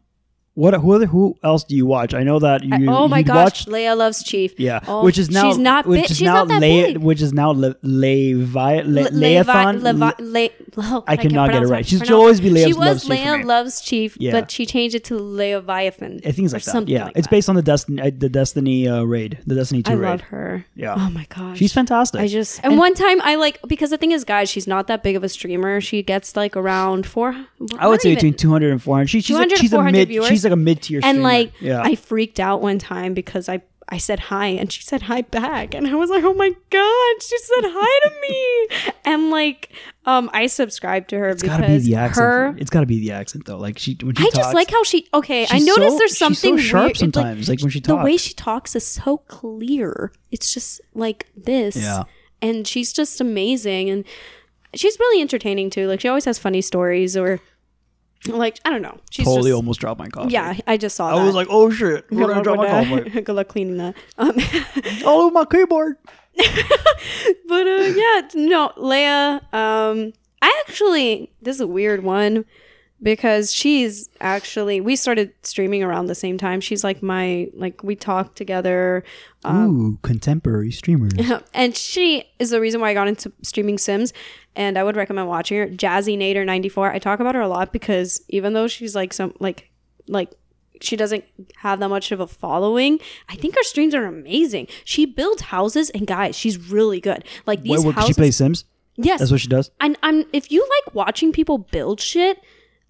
[0.54, 2.12] what who other who else do you watch?
[2.20, 4.50] I know that you I- oh my gosh, watched- Leia loves Chief.
[4.60, 6.98] yeah, Oh, which is now she's not which is She's now not big.
[7.08, 10.50] which is now Le- Levi Le- Le- Levi- Levi-
[11.06, 11.84] I cannot get it right.
[11.86, 13.44] She's- she'll always be Leia She was Loves Chief for Leia.
[13.44, 14.32] Loves Chief, Yeah.
[14.32, 16.20] but she changed it to Leviathan.
[16.24, 16.70] I think it's like that.
[16.70, 17.30] something Yeah, like it's that.
[17.30, 20.06] based on the Destiny, uh, the Destiny uh, raid, the Destiny Two I raid.
[20.06, 20.64] I love her.
[20.74, 20.94] Yeah.
[20.96, 21.58] Oh my gosh.
[21.58, 22.20] She's fantastic.
[22.20, 25.02] I just and, one time I like because the thing is, guys, she's not that
[25.02, 25.80] big of a streamer.
[25.80, 27.34] She gets like around four.
[27.78, 29.08] I would say between 200 and 400.
[29.08, 30.08] She, she's, 200 like, she's a mid.
[30.08, 30.28] viewers.
[30.28, 31.00] She's like a mid tier.
[31.02, 31.82] and like yeah.
[31.82, 35.74] I freaked out one time because I I said hi and she said hi back
[35.74, 39.70] and I was like, oh my god, she said hi to me and like
[40.06, 42.24] um I subscribed to her it's because gotta be the accent.
[42.24, 42.54] her.
[42.58, 43.58] it's gotta be the accent though.
[43.58, 45.06] Like she when she I talks, just like how she.
[45.12, 46.90] Okay, I noticed so- there's something so sharp weird.
[46.92, 50.12] it's like- sometimes, like when she talks, the way she talks is so clear.
[50.30, 51.76] It's just like this.
[51.76, 52.04] Yeah.
[52.40, 54.04] and she's just amazing, and
[54.74, 55.86] she's really entertaining too.
[55.86, 57.40] Like she always has funny stories, or
[58.26, 58.98] like I don't know.
[59.10, 60.32] She's totally just, almost dropped my coffee.
[60.32, 61.08] Yeah, I just saw.
[61.08, 61.16] That.
[61.16, 61.26] I that.
[61.26, 63.20] was like, oh shit, we're gonna drop my coffee.
[63.22, 63.94] Good luck cleaning that.
[64.18, 64.36] Um,
[65.06, 65.96] All over my keyboard.
[66.36, 69.42] but uh, yeah, no, Leia.
[69.52, 72.44] Um, I actually this is a weird one
[73.02, 76.60] because she's actually we started streaming around the same time.
[76.60, 79.04] She's like my like we talked together,
[79.44, 81.12] um, Ooh, contemporary streamers.
[81.54, 84.12] and she is the reason why I got into streaming Sims.
[84.54, 86.90] And I would recommend watching her, Jazzy Nader ninety four.
[86.90, 89.70] I talk about her a lot because even though she's like some like
[90.08, 90.30] like
[90.80, 91.24] she doesn't
[91.56, 92.98] have that much of a following.
[93.28, 94.66] I think her streams are amazing.
[94.84, 97.24] She builds houses, and guys, she's really good.
[97.46, 98.08] Like these Wait, what, houses.
[98.08, 98.64] she plays Sims.
[98.96, 99.70] yes, That's what she does.
[99.80, 102.38] and I'm if you like watching people build shit,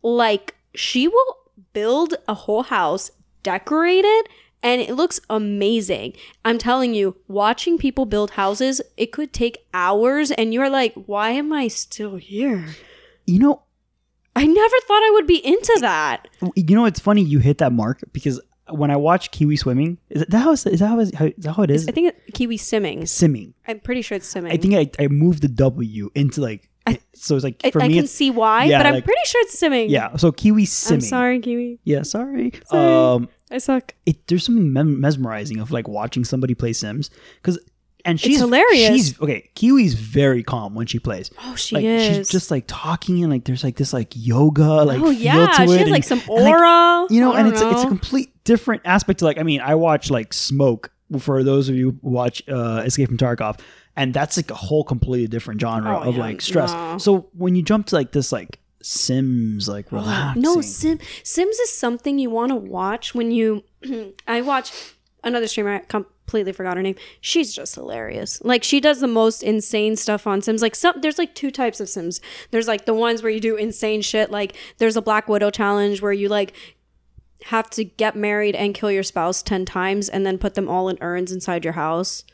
[0.02, 1.38] like she will
[1.72, 3.10] build a whole house,
[3.42, 4.28] decorate it,
[4.62, 6.14] and it looks amazing.
[6.44, 11.30] I'm telling you, watching people build houses, it could take hours and you're like, "Why
[11.30, 12.66] am I still here?"
[13.26, 13.62] You know,
[14.34, 16.28] I never thought I would be into that.
[16.56, 20.24] you know, it's funny you hit that mark because when I watch Kiwi swimming, is
[20.26, 21.88] that how is that how, is, how, is that how it is?
[21.88, 23.02] I think it, Kiwi simming.
[23.02, 23.52] Simming.
[23.68, 24.52] I'm pretty sure it's simming.
[24.52, 26.68] I think I, I moved the W into like
[27.14, 29.20] so it's like I, for I me can see why, yeah, but I'm like- pretty
[29.26, 29.88] sure it's simming.
[29.90, 30.16] yeah.
[30.16, 30.92] So Kiwi simming.
[30.94, 31.78] I'm sorry, Kiwi.
[31.84, 32.52] Yeah, sorry.
[32.66, 33.14] Sorry.
[33.14, 33.94] Um, I suck.
[34.06, 37.58] it there's something mem- mesmerizing of like watching somebody play Sims because
[38.04, 38.88] and she's hilarious.
[38.88, 39.48] She's okay.
[39.54, 41.30] Kiwi's very calm when she plays.
[41.44, 42.16] Oh, she like is.
[42.16, 45.46] she's just like talking and like there's like this like yoga like oh feel yeah,
[45.46, 47.06] to she it has and- like some and, like, aura.
[47.10, 49.38] you know, and it's it's a complete different aspect to like.
[49.38, 50.90] I mean, I watch like Smoke
[51.20, 53.60] for those of you who watch uh, Escape from Tarkov,
[53.96, 56.72] and that's like a whole completely different genre Oh, of yeah, like stress.
[56.72, 56.98] no.
[56.98, 61.56] So when you jump to like this like Sims like oh, relaxing, No, Sim Sims
[61.56, 63.62] is something you want to watch when you.
[64.26, 64.72] I watch
[65.22, 65.74] another streamer.
[65.74, 66.96] I completely forgot her name.
[67.20, 68.40] She's just hilarious.
[68.42, 70.62] Like she does the most insane stuff on Sims.
[70.62, 72.20] Like some, there's like two types of Sims.
[72.50, 74.30] There's like the ones where you do insane shit.
[74.32, 76.52] Like there's a Black Widow challenge where you like
[77.46, 80.88] have to get married and kill your spouse ten times and then put them all
[80.88, 82.24] in urns inside your house.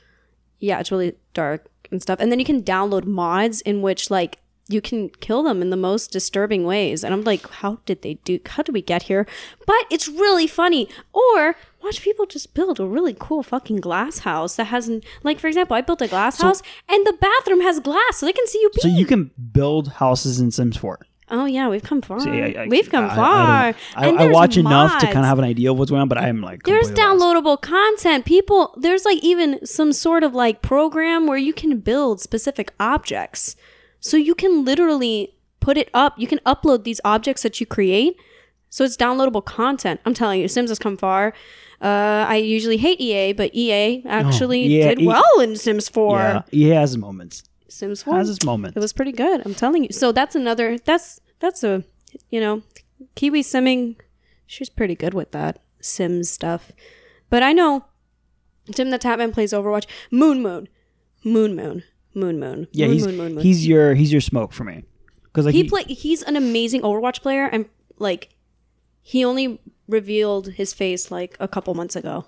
[0.59, 2.21] Yeah, it's really dark and stuff.
[2.21, 5.77] And then you can download mods in which like you can kill them in the
[5.77, 7.03] most disturbing ways.
[7.03, 9.27] And I'm like, how did they do how did we get here?
[9.67, 10.89] But it's really funny.
[11.13, 15.47] Or watch people just build a really cool fucking glass house that hasn't like for
[15.47, 18.61] example, I built a glass house and the bathroom has glass so they can see
[18.61, 18.81] you pee.
[18.83, 21.01] So you can build houses in Sims 4.
[21.31, 22.21] Oh yeah, we've come far.
[22.21, 23.75] See, I- I- we've come I- far.
[23.97, 26.19] I, I watch enough to kind of have an idea of what's going on, but
[26.19, 27.23] I'm like There's completely lost.
[27.45, 28.25] downloadable content.
[28.25, 33.57] People, there's like even some sort of like program where you can build specific objects.
[34.01, 36.19] So you can literally put it up.
[36.19, 38.17] You can upload these objects that you create.
[38.71, 40.01] So it's downloadable content.
[40.05, 41.33] I'm telling you, Sims has come far.
[41.81, 46.19] Uh, I usually hate EA, but EA actually yeah, did E- well in Sims 4.
[46.19, 47.45] Yeah, he has moments.
[47.69, 48.17] Sims 4.
[48.17, 48.77] Has his moments.
[48.77, 49.43] It was pretty good.
[49.45, 49.91] I'm telling you.
[49.93, 50.79] So that's another.
[50.79, 51.85] That's that's a
[52.31, 52.63] you know,
[53.15, 53.97] Kiwi Simming.
[54.47, 56.73] She's pretty good with that Sims stuff.
[57.31, 57.85] But I know
[58.73, 59.87] Tim the Tatman plays Overwatch.
[60.11, 60.69] Moon Moon,
[61.25, 61.83] Moon Moon,
[62.15, 62.69] Moon Moon.
[62.73, 63.43] yeah, moon, he's moon, moon, moon.
[63.43, 64.85] he's your he's your smoke for me
[65.25, 65.85] because like he he, play.
[65.85, 67.67] He's an amazing Overwatch player, and
[67.99, 68.31] like
[69.03, 72.27] he only revealed his face like a couple months ago.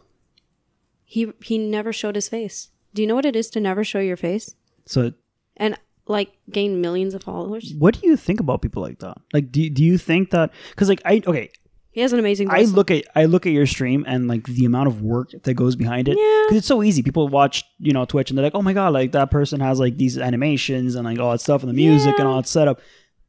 [1.04, 2.70] He he never showed his face.
[2.92, 4.56] Do you know what it is to never show your face
[4.90, 5.12] so
[5.60, 7.72] and like gain millions of followers?
[7.78, 9.16] what do you think about people like that?
[9.32, 11.50] Like, do do you think that because like I okay,
[11.92, 14.64] He has an amazing I look at I look at your stream and like the
[14.64, 16.44] amount of work that goes behind it Yeah.
[16.46, 17.02] because it's so easy.
[17.02, 19.78] People watch you know Twitch and they're like, oh my god, like that person has
[19.78, 22.80] like these animations and like all that stuff and the music and all that setup,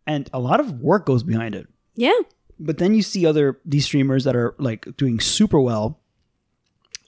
[0.08, 1.68] and a lot of work goes behind it.
[1.96, 2.20] yeah.
[2.64, 6.00] But then you see other these streamers that are like doing super well,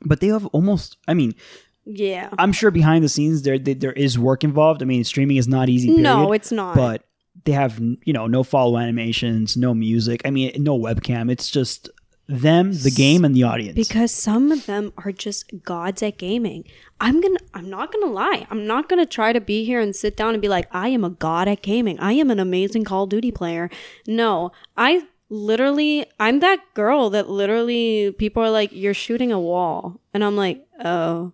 [0.04, 0.98] but they have almost.
[1.08, 1.36] I mean,
[1.86, 2.30] Yeah.
[2.38, 4.82] I'm sure behind the scenes there there, there is work involved.
[4.82, 5.88] I mean, streaming is not easy.
[5.90, 6.76] Period, No, it's not.
[6.76, 7.04] But
[7.46, 10.22] they have you know no follow animations, no music.
[10.26, 11.32] I mean, no webcam.
[11.32, 11.90] It's just
[12.28, 13.76] them, the game, and the audience.
[13.76, 16.64] because some of them are just gods at gaming.
[17.02, 18.48] I'm gonna I'm not gonna lie.
[18.50, 21.04] I'm not gonna try to be here and sit down and be like, I am
[21.04, 22.00] a god at gaming.
[22.00, 23.70] I am an amazing Call of Duty player.
[24.08, 30.00] No, I literally I'm that girl that literally people are like, You're shooting a wall.
[30.14, 31.34] And I'm like, Oh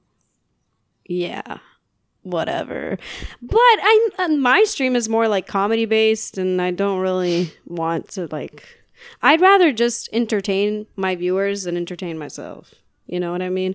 [1.10, 1.58] yeah.
[2.24, 2.98] Whatever.
[3.42, 8.10] But I uh, my stream is more like comedy based and I don't really want
[8.10, 8.68] to like
[9.22, 12.76] I'd rather just entertain my viewers than entertain myself.
[13.08, 13.74] You know what I mean?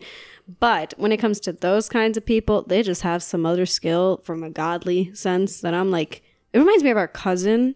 [0.61, 4.21] But when it comes to those kinds of people, they just have some other skill
[4.25, 7.75] from a godly sense that I'm like, it reminds me of our cousin,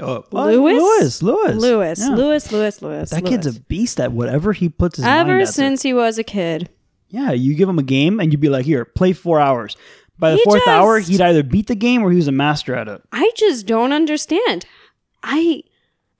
[0.00, 0.74] oh, Lewis?
[0.74, 2.00] Lewis, Lewis, Lewis.
[2.00, 2.14] Yeah.
[2.14, 3.10] Lewis, Lewis, Lewis.
[3.10, 3.30] That Lewis.
[3.30, 6.68] kid's a beast at whatever he puts his mind Ever since he was a kid.
[7.08, 9.76] Yeah, you give him a game and you'd be like, here, play four hours.
[10.18, 12.32] By the He fourth hour, just- he'd either beat the game or he was a
[12.32, 13.02] master at it.
[13.12, 14.64] I just don't understand.
[15.22, 15.62] I,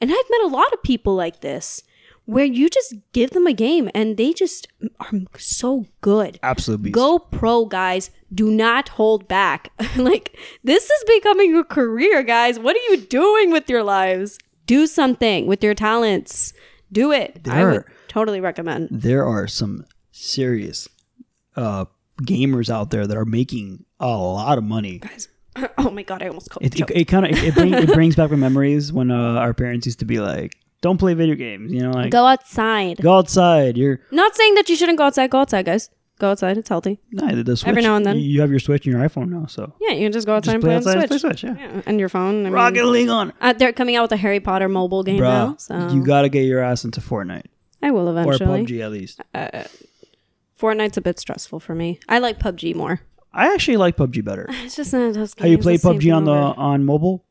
[0.00, 1.82] and I've met a lot of people like this
[2.24, 4.68] where you just give them a game and they just
[5.00, 6.38] are so good.
[6.42, 6.94] Absolute beast.
[6.94, 8.10] Go pro, guys.
[8.32, 9.72] Do not hold back.
[9.96, 12.58] like, this is becoming a career, guys.
[12.58, 14.38] What are you doing with your lives?
[14.66, 16.52] Do something with your talents.
[16.92, 17.48] Do it.
[17.48, 18.88] I would totally recommend.
[18.90, 19.84] There are some
[20.18, 20.88] serious
[21.56, 21.84] uh,
[22.22, 24.98] gamers out there that are making a lot of money.
[24.98, 25.28] Guys.
[25.76, 27.88] Oh my god, I almost called It, it, it kind of it, it, bring, it
[27.92, 31.72] brings back memories when uh, our parents used to be like, "Don't play video games,"
[31.72, 32.98] you know, like Go outside.
[33.02, 33.76] go outside.
[33.76, 35.30] You're Not saying that you shouldn't go outside.
[35.30, 35.90] Go outside, guys.
[36.20, 36.58] Go outside.
[36.58, 37.00] It's healthy.
[37.10, 37.68] nah, the Switch.
[37.68, 38.18] Every now and then.
[38.18, 40.52] You have your Switch and your iPhone now, so Yeah, you can just go outside
[40.52, 41.22] just and play play on the outside, Switch.
[41.22, 41.44] play Switch.
[41.44, 42.40] Yeah, Yeah, and your phone.
[42.42, 45.20] I mean, Rocket League on, uh, they're coming out with a Harry Potter mobile game
[45.20, 45.56] now.
[45.58, 47.46] So You got to get your ass into Fortnite
[47.82, 48.64] I will eventually, or.
[48.64, 49.20] PUBG at least.
[50.58, 52.00] Fortnite's a bit stressful for me.
[52.08, 53.00] I like PUBG more.
[53.32, 54.46] I actually like PUBG better.
[54.64, 55.42] It's just not those games.
[55.42, 56.54] Have you played PUBG on the over.
[56.58, 57.24] on mobile?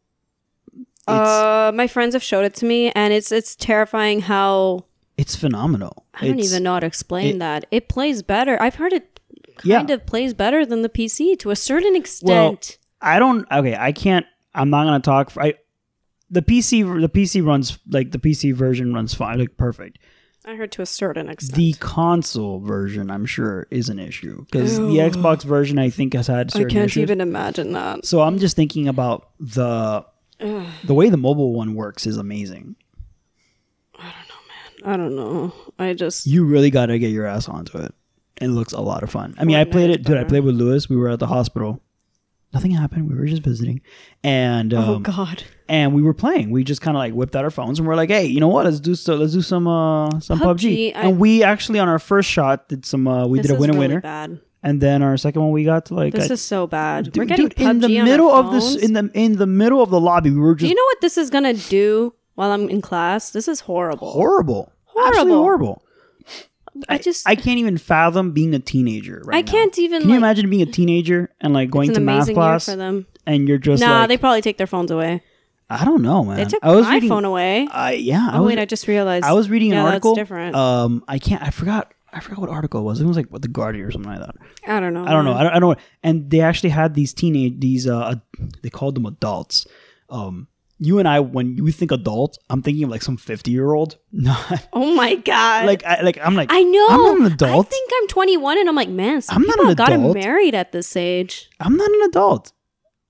[1.08, 4.86] Uh, my friends have showed it to me, and it's it's terrifying how
[5.18, 6.06] It's phenomenal.
[6.14, 7.66] I don't It's- even know how to explain it- that.
[7.72, 8.62] It plays better.
[8.62, 9.20] I've heard it
[9.64, 9.78] Yeah.
[9.78, 12.78] kind of plays better than the PC to a certain extent.
[13.02, 13.48] I don't.
[13.52, 14.26] Okay, I can't.
[14.54, 15.30] I'm not gonna talk.
[15.32, 15.54] For, I
[16.30, 19.98] the PC the PC runs like the PC version runs fine, like perfect.
[20.48, 21.58] I heard to a certain extent.
[21.58, 26.28] The console version, I'm sure, is an issue because the Xbox version, I think, has
[26.28, 26.62] had some.
[26.62, 27.02] I certain can't issues.
[27.02, 28.06] even imagine that.
[28.06, 30.06] So I'm just thinking about the
[30.40, 32.78] the way the mobile one works is amazing.
[34.00, 34.86] I don't know.
[34.86, 34.94] Man.
[34.94, 35.54] I don't know.
[35.80, 37.94] I just You really got to get your ass onto it.
[38.40, 39.36] It looks a lot of fun.
[39.38, 40.16] I mean, I played it, dude.
[40.16, 40.30] I better.
[40.30, 40.88] played with Lewis.
[40.88, 41.82] We were at the hospital.
[42.54, 43.10] Nothing happened.
[43.10, 43.82] We were just visiting,
[44.24, 45.44] and um, oh god.
[45.70, 46.50] And we were playing.
[46.52, 48.48] We just kind of like whipped out our phones and we're like, "Hey, you know
[48.48, 48.66] what?
[48.66, 49.16] Let's do so.
[49.16, 52.70] Let's do some uh some PUBG." PUBG, I- and we actually on our first shot
[52.70, 53.08] did some.
[53.08, 54.40] uh We This did a is winner really winner, Bad.
[54.64, 56.14] and then our second one we got to like.
[56.14, 57.06] This I- is so bad.
[57.06, 59.90] dude, We're getting dude, in the middle of this in the in the middle of
[59.90, 60.30] the lobby.
[60.32, 63.32] We were Do just you know what this is gonna do while I'm in class?
[63.32, 64.12] This is horrible.
[64.12, 65.66] horrible, absolutely Horrible.
[65.68, 65.82] horrible.
[66.88, 69.52] I just I can't even fathom being a teenager right I now.
[69.52, 70.02] can't even.
[70.02, 72.36] Can you like, imagine being a teenager and like going It's an to math amazing
[72.36, 73.08] class year for them.
[73.26, 75.24] and you're just Nah, like, they probably take their phones away.
[75.70, 76.38] I don't know, man.
[76.38, 77.68] They took I was my reading, phone away.
[77.72, 79.26] I yeah, I oh was, wait, I just realized.
[79.26, 80.16] I was reading an yeah, article.
[80.16, 80.56] That's different.
[80.56, 81.44] Um, I can't.
[81.44, 81.94] I forgot.
[82.14, 83.02] I forgot what article it was.
[83.02, 84.36] It was like what the Guardian or something like that.
[84.66, 85.06] I don't know.
[85.06, 85.34] I don't know.
[85.34, 85.84] I don't, I don't know.
[86.04, 88.16] And they actually had these teenage these uh
[88.64, 89.68] they called them adults.
[90.10, 90.48] Um,
[90.80, 93.98] you and I, when you think adult, I'm thinking of like some 50 year old.
[94.74, 95.66] Oh my god.
[95.66, 96.88] like I like I'm like I know.
[96.90, 97.68] I'm not an adult.
[97.68, 100.72] I think I'm 21, and I'm like, man, some I'm not an got married at
[100.72, 101.50] this age.
[101.60, 102.52] I'm not an adult.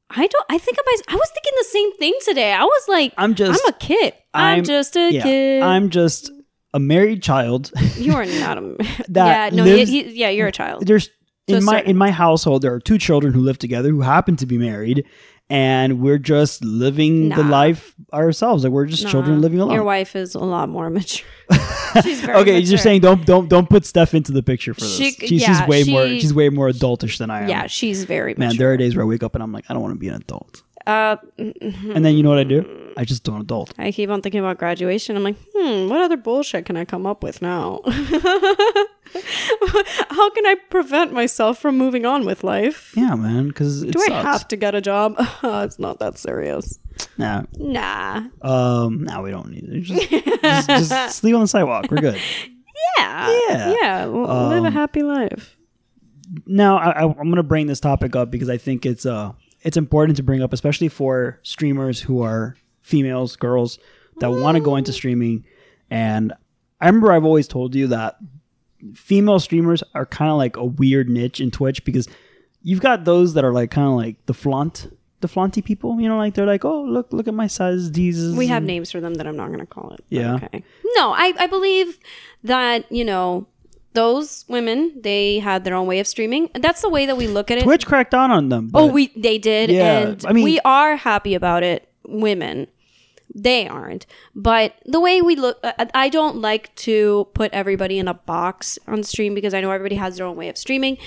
[0.10, 0.46] I don't.
[0.50, 1.06] I think myself.
[1.10, 2.54] I was thinking the same thing today.
[2.54, 4.14] I was like, I'm just I'm a kid.
[4.34, 5.22] I'm, I'm- just a yeah.
[5.24, 5.64] kid.
[5.64, 6.32] I'm just
[6.74, 7.72] a married child.
[7.98, 8.76] you are not a.
[9.10, 10.86] That yeah, no, lives- he, he, yeah, you're a child.
[10.88, 11.10] There's
[11.48, 14.36] in my certain- in my household there are two children who live together who happen
[14.38, 15.06] to be married
[15.50, 18.64] and we're just living the life ourselves.
[18.64, 19.74] Like we're just children Nah, living alone.
[19.76, 21.28] Your wife is a lot more mature.
[22.04, 22.70] She's very okay, mature.
[22.70, 24.96] you're saying don't don't don't put Steph into the picture for this.
[24.98, 27.50] She- she's, yeah, she's way more she's way more adultish than I am.
[27.50, 29.74] Yeah, she's very Man, there are days where I wake up and I'm like, I
[29.74, 30.64] don't want to be an adult.
[30.86, 32.94] Uh, And then you know what I do?
[32.96, 33.74] I just don't adult.
[33.78, 35.18] I keep on thinking about graduation.
[35.18, 37.82] I'm like, hmm, what other bullshit can I come up with now?
[40.10, 42.94] How can I prevent myself from moving on with life?
[42.96, 44.12] Yeah, man, because Do sucks.
[44.12, 45.16] I have to get a job?
[45.44, 46.80] it's not that serious.
[47.18, 48.24] Nah, Nah.
[48.42, 49.82] um, no, we don't need it.
[49.82, 50.10] Just,
[50.42, 51.88] just, just sleep on the sidewalk.
[51.92, 52.20] We're good.
[52.98, 53.40] Yeah.
[53.50, 53.76] Yeah.
[53.82, 54.02] Yeah.
[54.04, 55.58] l- live a Um, happy life.
[56.46, 59.32] now I, I, I'm going to bring this topic up because I think it's uh
[59.62, 63.80] it's important to bring up, especially for streamers who are females, girls
[64.20, 65.44] that want to go into streaming.
[65.90, 66.34] And
[66.80, 68.18] I remember I've always told you that
[68.96, 72.08] female streamers are kind of like a weird niche in Twitch because
[72.62, 76.00] you've got those that are like kind of like the flaunt, the flaunty people.
[76.00, 77.92] You know, like they're like, oh look, look at my size.
[77.92, 80.04] These We have names for them that I'm not going to call it.
[80.10, 80.36] Yeah.
[80.36, 80.64] Okay.
[80.96, 81.98] No, I, I believe
[82.44, 83.48] that, you know,
[83.94, 86.50] those women, they had their own way of streaming.
[86.54, 87.64] That's the way that we look at it.
[87.64, 88.70] Twitch cracked down on them.
[88.76, 89.72] oh, we they did.
[89.72, 92.68] Yeah, and I mean- we are happy about it, women.
[93.38, 94.08] They aren't.
[94.34, 99.04] But the way we look, I don't like to put everybody in a box on
[99.04, 100.98] stream because I know everybody has their own way of streaming.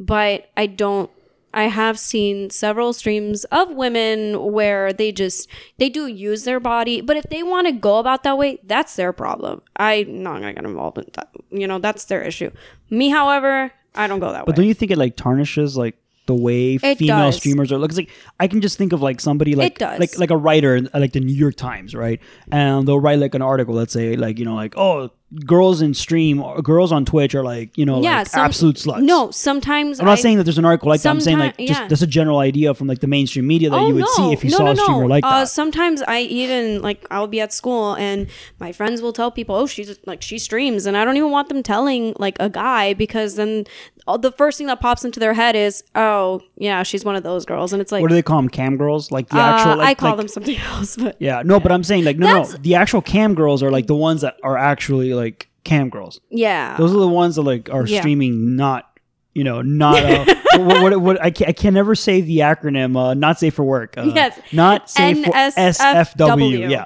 [0.00, 1.10] But I don't.
[1.52, 7.00] I have seen several streams of women where they just they do use their body,
[7.00, 9.62] but if they want to go about that way, that's their problem.
[9.76, 11.28] I'm not gonna get involved in that.
[11.50, 12.50] You know, that's their issue.
[12.90, 14.52] Me, however, I don't go that But way.
[14.52, 17.36] But don't you think it like tarnishes like the way It female does.
[17.36, 17.78] streamers are?
[17.78, 18.10] Looks like
[18.40, 21.34] I can just think of like somebody like like like a writer like the New
[21.34, 22.20] York Times, right?
[22.50, 25.10] And they'll write like an article, let's say like you know like oh
[25.44, 28.76] girls in stream or girls on Twitch are like you know yeah, like some- absolute
[28.76, 29.02] sluts.
[29.02, 31.10] No, sometimes I'm not I- saying that there's an article like that.
[31.10, 31.88] I'm saying like just yeah.
[31.88, 34.50] that's a general idea from like the mainstream media that you would see if you
[34.50, 35.06] no, saw no, a streamer no.
[35.06, 35.48] like uh, that.
[35.48, 39.66] Sometimes I even like I'll be at school and my friends will tell people, "Oh,
[39.66, 43.34] she's like she streams," and I don't even want them telling like a guy because
[43.34, 43.66] then
[44.06, 47.44] the first thing that pops into their head is, "Oh, yeah, she's one of those
[47.46, 48.48] girls," and it's like, what do they call them?
[48.48, 49.10] Cam girls?
[49.10, 49.76] Like the uh, actual?
[49.76, 52.42] Like, I call like- them something else, but Yeah, no, but I'm saying like no,
[52.42, 52.44] no.
[52.44, 56.20] The actual cam girls are like the ones that are actually like cam girls.
[56.30, 58.00] yeah, Those are the ones that like are Yeah.
[58.00, 58.90] streaming, not
[59.32, 60.24] you know, not uh,
[60.58, 62.96] what, what, what I can I can never say the acronym.
[62.96, 63.96] Uh, not safe for work.
[63.98, 64.38] Uh, Yes.
[64.52, 66.04] not safe for NSFW.
[66.14, 66.70] SFW.
[66.70, 66.84] Yeah,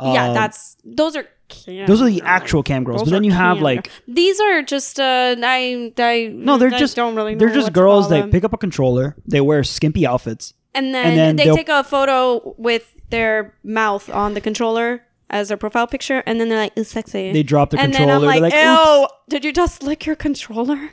[0.00, 1.26] yeah, Um, that's those are.
[1.48, 3.00] Cam those are the actual cam girls.
[3.02, 6.56] Those but then are you have cam like these are just uh I I no,
[6.58, 8.04] they're I just don't really know they're what just to girls.
[8.04, 8.30] call They them.
[8.30, 9.14] pick up a controller.
[9.26, 10.54] They wear skimpy outfits.
[10.74, 15.04] and then, and then they they'll- take a photo with their mouth on the controller
[15.30, 18.20] as their profile picture, and then they're like, "It's sexy." They drop the and controller.
[18.20, 20.92] then I'm like, they're like, "Ew, did you just lick your controller?"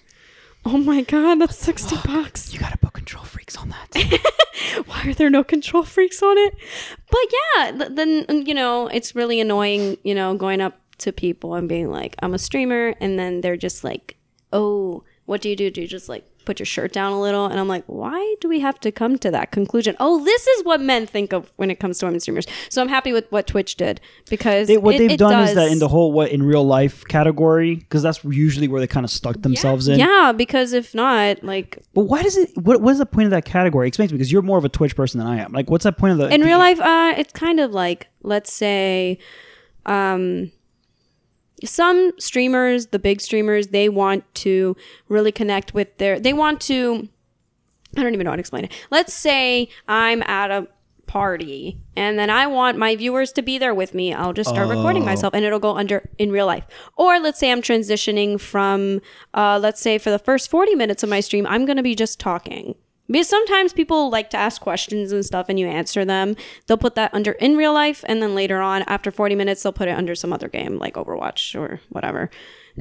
[0.64, 2.54] Oh my god, that's sixty bucks.
[2.54, 4.22] you gotta put control freaks on that.
[4.86, 6.56] Why are there no control freaks on it?
[7.10, 9.98] But yeah, th- then you know it's really annoying.
[10.04, 13.58] You know, going up to people and being like, "I'm a streamer," and then they're
[13.58, 14.18] just like,
[14.54, 15.72] "Oh, what do you do?
[15.72, 18.50] Do you just like put your shirt down a little?" And I'm like, "Why do
[18.50, 21.72] we have to come to that conclusion?" Oh, this is what men think of when
[21.72, 22.46] it comes to women streamers.
[22.70, 25.56] So I'm happy with what Twitch did because They, what it- they've it done is
[25.56, 29.06] that in the whole what in real life category, because that's usually where they kind
[29.06, 29.98] of stuck themselves in.
[30.00, 32.50] yeah, because if not, like But why does it?
[32.58, 33.88] What what is the point of that category?
[33.88, 35.52] Explain to me because you're more of a Twitch person than I am.
[35.54, 38.52] Like, what's that point of the in real life uh it's kind of like let's
[38.54, 39.18] say
[39.86, 40.52] um
[41.66, 44.76] some streamers the big streamers they want to
[45.10, 47.08] really connect with their they want to
[47.98, 48.72] i don't even know how to explain it.
[48.90, 50.68] Let's say i'm at a
[51.08, 54.14] party and then i want my viewers to be there with me.
[54.14, 56.66] I'll just start recording myself and it'll go under in real life.
[56.96, 59.02] Or let's say i'm transitioning from
[59.34, 61.96] uh, let's say for the first 40 minutes of my stream i'm going to be
[61.96, 62.76] just talking
[63.12, 66.36] because sometimes people like to ask questions and stuff and you answer them.
[66.68, 69.74] They'll put that under in real life and then later on after 40 minutes they'll
[69.74, 72.30] put it under some other game like Overwatch or whatever.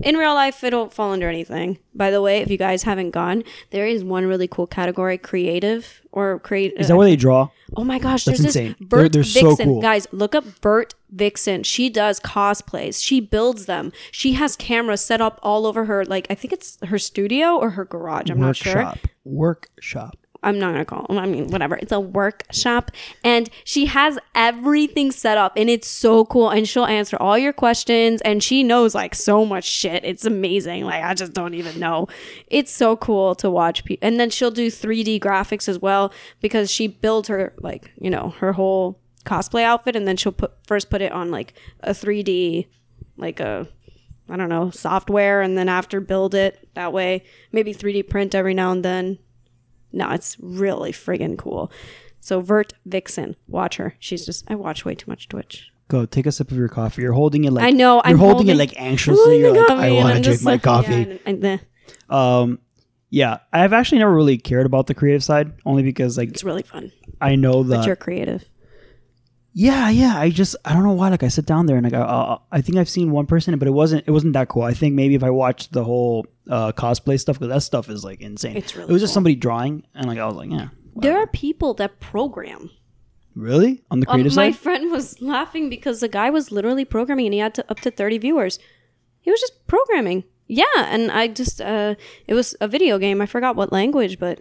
[0.03, 1.79] In real life it'll fall under anything.
[1.95, 6.01] By the way, if you guys haven't gone, there is one really cool category creative
[6.13, 7.49] or create Is that where they draw?
[7.77, 8.77] Oh my gosh, That's there's insane.
[8.79, 9.67] this They're- Vert they're so Vixen.
[9.67, 9.81] cool.
[9.81, 11.63] Guys, look up Vert Vixen.
[11.65, 13.03] She does cosplays.
[13.03, 13.93] She builds them.
[14.11, 17.71] She has cameras set up all over her like I think it's her studio or
[17.71, 18.31] her garage.
[18.31, 18.93] I'm not sure.
[19.25, 20.17] Workshop.
[20.43, 21.07] I'm not gonna call.
[21.11, 21.77] I mean, whatever.
[21.77, 22.91] It's a workshop,
[23.23, 26.49] and she has everything set up, and it's so cool.
[26.49, 30.05] And she'll answer all your questions, and she knows like so much shit.
[30.05, 30.85] It's amazing.
[30.85, 32.09] Like I just don't even know.
[32.47, 33.85] It's so cool to watch.
[33.85, 38.09] Pe- and then she'll do 3D graphics as well because she builds her like you
[38.09, 41.91] know her whole cosplay outfit, and then she'll put first put it on like a
[41.91, 42.67] 3D,
[43.19, 43.69] like a
[44.31, 47.25] I don't know software, and then after build it that way.
[47.53, 49.19] Maybe 3D print every now and then.
[49.93, 51.71] No, it's really friggin' cool.
[52.21, 53.95] So Vert Vixen, watch her.
[53.99, 55.71] She's just I watch way too much Twitch.
[55.89, 57.03] Go take a sip of your coffee.
[57.03, 59.41] You're holding it like I know, You're I'm holding, it like anxiously.
[59.41, 60.93] You're like, I want to drink my coffee.
[61.09, 61.59] Yeah, and- eh,
[62.09, 62.59] Um,
[63.09, 66.63] yeah, I've actually never really cared about the creative side, only because like it's really
[66.63, 66.93] fun.
[67.21, 67.87] I know But that.
[67.87, 68.45] you're creative.
[69.53, 70.17] Yeah, yeah.
[70.17, 71.09] I just I don't know why.
[71.09, 73.59] Like I sit down there and like I, uh, I think I've seen one person,
[73.59, 74.63] but it wasn't it wasn't that cool.
[74.63, 78.05] I think maybe if I watched the whole uh, cosplay stuff, because that stuff is
[78.05, 78.57] like insane.
[78.57, 79.15] It's really it was just cool.
[79.15, 82.71] somebody drawing, and like I was like, yeah, There are people that program.
[83.35, 84.59] really on the Um, creative my side.
[84.61, 87.91] friend was laughing because the guy was literally programming and he had to, up to
[87.91, 88.59] 30 viewers.
[89.21, 90.25] He was just programming.
[90.47, 91.95] Yeah, and I just uh
[92.29, 93.21] it was a video game.
[93.21, 94.41] I forgot what language, but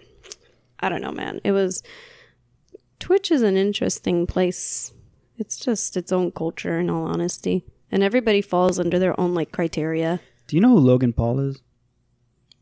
[0.80, 1.40] I don't know, man.
[1.44, 1.82] It was
[3.00, 4.94] Twitch is an interesting place.
[5.40, 7.64] It's just its own culture in all honesty.
[7.92, 10.20] And everybody falls under their own like criteria.
[10.48, 11.62] Do you know who Logan Paul is?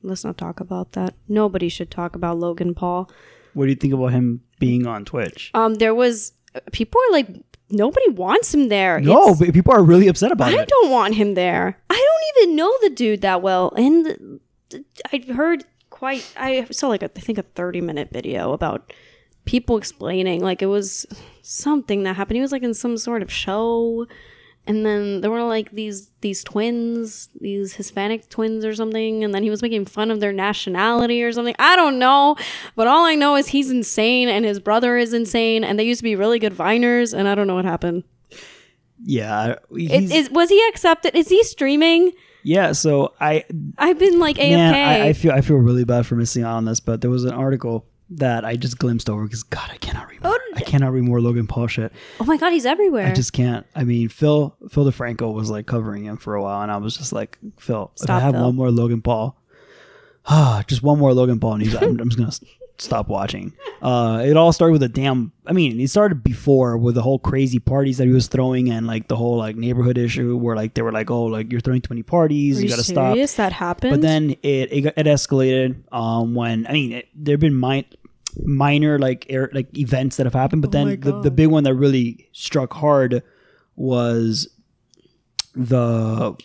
[0.04, 1.16] Let's not talk about that.
[1.28, 3.10] Nobody should talk about Logan Paul.
[3.54, 5.50] what do you think about him being on Twitch?
[5.54, 6.34] Um, there was
[6.72, 7.28] people are like
[7.72, 9.00] nobody wants him there.
[9.02, 10.60] No, It's- but people are really upset about I it.
[10.62, 11.78] I don't want him there.
[11.90, 14.40] I don't even know the dude that well, and
[15.12, 16.32] I heard quite.
[16.38, 18.94] I saw like a, I think a thirty minute video about
[19.48, 21.06] people explaining like it was
[21.42, 22.36] something that happened.
[22.36, 24.06] He was like in some sort of show,
[24.68, 29.42] and then there were like these these twins, these Hispanic twins or something, and then
[29.42, 31.56] he was making fun of their nationality or something.
[31.58, 32.36] I don't know,
[32.76, 36.00] but all I know is he's insane and his brother is insane, and they used
[36.00, 38.04] to be really good viners, and I don't know what happened.
[39.04, 41.16] Yeah, It, is was he accepted?
[41.16, 42.12] Is he streaming?
[42.44, 42.72] yeah.
[42.72, 43.46] So I,
[43.78, 44.50] I've been like AFK.
[44.58, 47.12] man, I, I feel I feel really bad for missing out on this, but there
[47.12, 50.24] was an article that I just glimpsed over because God, I cannot read.
[50.24, 50.40] More.
[50.56, 51.92] I cannot read more Logan Paul shit.
[52.20, 53.08] oh my god, he's everywhere.
[53.08, 53.66] I just can't.
[53.76, 56.98] I mean, Phil Phil DeFranco was like covering him for a while, and I was
[56.98, 58.44] just like, Phil, if I have Phil.
[58.44, 59.38] one more Logan Paul,
[60.26, 62.32] ah, just one more Logan Paul, and he's, I'm, I'm just gonna
[62.80, 63.54] stop watching.
[63.82, 65.32] Uh, it all started with a damn.
[65.46, 68.88] I mean, it started before with the whole crazy parties that he was throwing, and
[68.88, 71.82] like the whole like neighborhood issue where like they were like, oh, like you're throwing
[71.82, 73.16] too many parties, Are you, gotta stop.
[73.36, 73.92] That happened.
[73.92, 77.88] But then it it, it escalated um, when I mean there've been mi-
[78.44, 81.64] minor like air, like events that have happened, but Oh then the, the big one
[81.64, 83.24] that really struck hard
[83.76, 84.50] was
[85.56, 86.36] the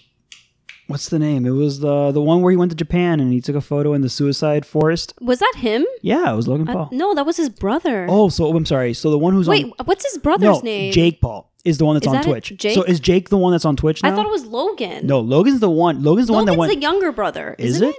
[0.92, 1.44] what's the name?
[1.46, 3.92] It was the the one where he went to Japan and he took a photo
[3.94, 5.14] in the suicide forest.
[5.20, 5.84] was that him?
[6.02, 6.88] Yeah, it was Logan Uh, Paul.
[6.92, 8.06] no, that was his brother.
[8.08, 8.94] Oh, so I'm sorry.
[8.94, 9.52] So the one who's on.
[9.52, 10.92] Wait, on what's his brother's no name?
[10.92, 12.24] Jake Paul is the one that's Is on that?
[12.24, 12.52] Twitch.
[12.56, 12.74] Jake?
[12.74, 14.12] So is Jake the one that's on Twitch now?
[14.12, 15.06] I thought it was Logan.
[15.06, 16.02] no, Logan's the one.
[16.04, 16.72] Logan's the one Logan's that went.
[16.74, 17.56] the younger brother.
[17.58, 17.96] Is isn't it?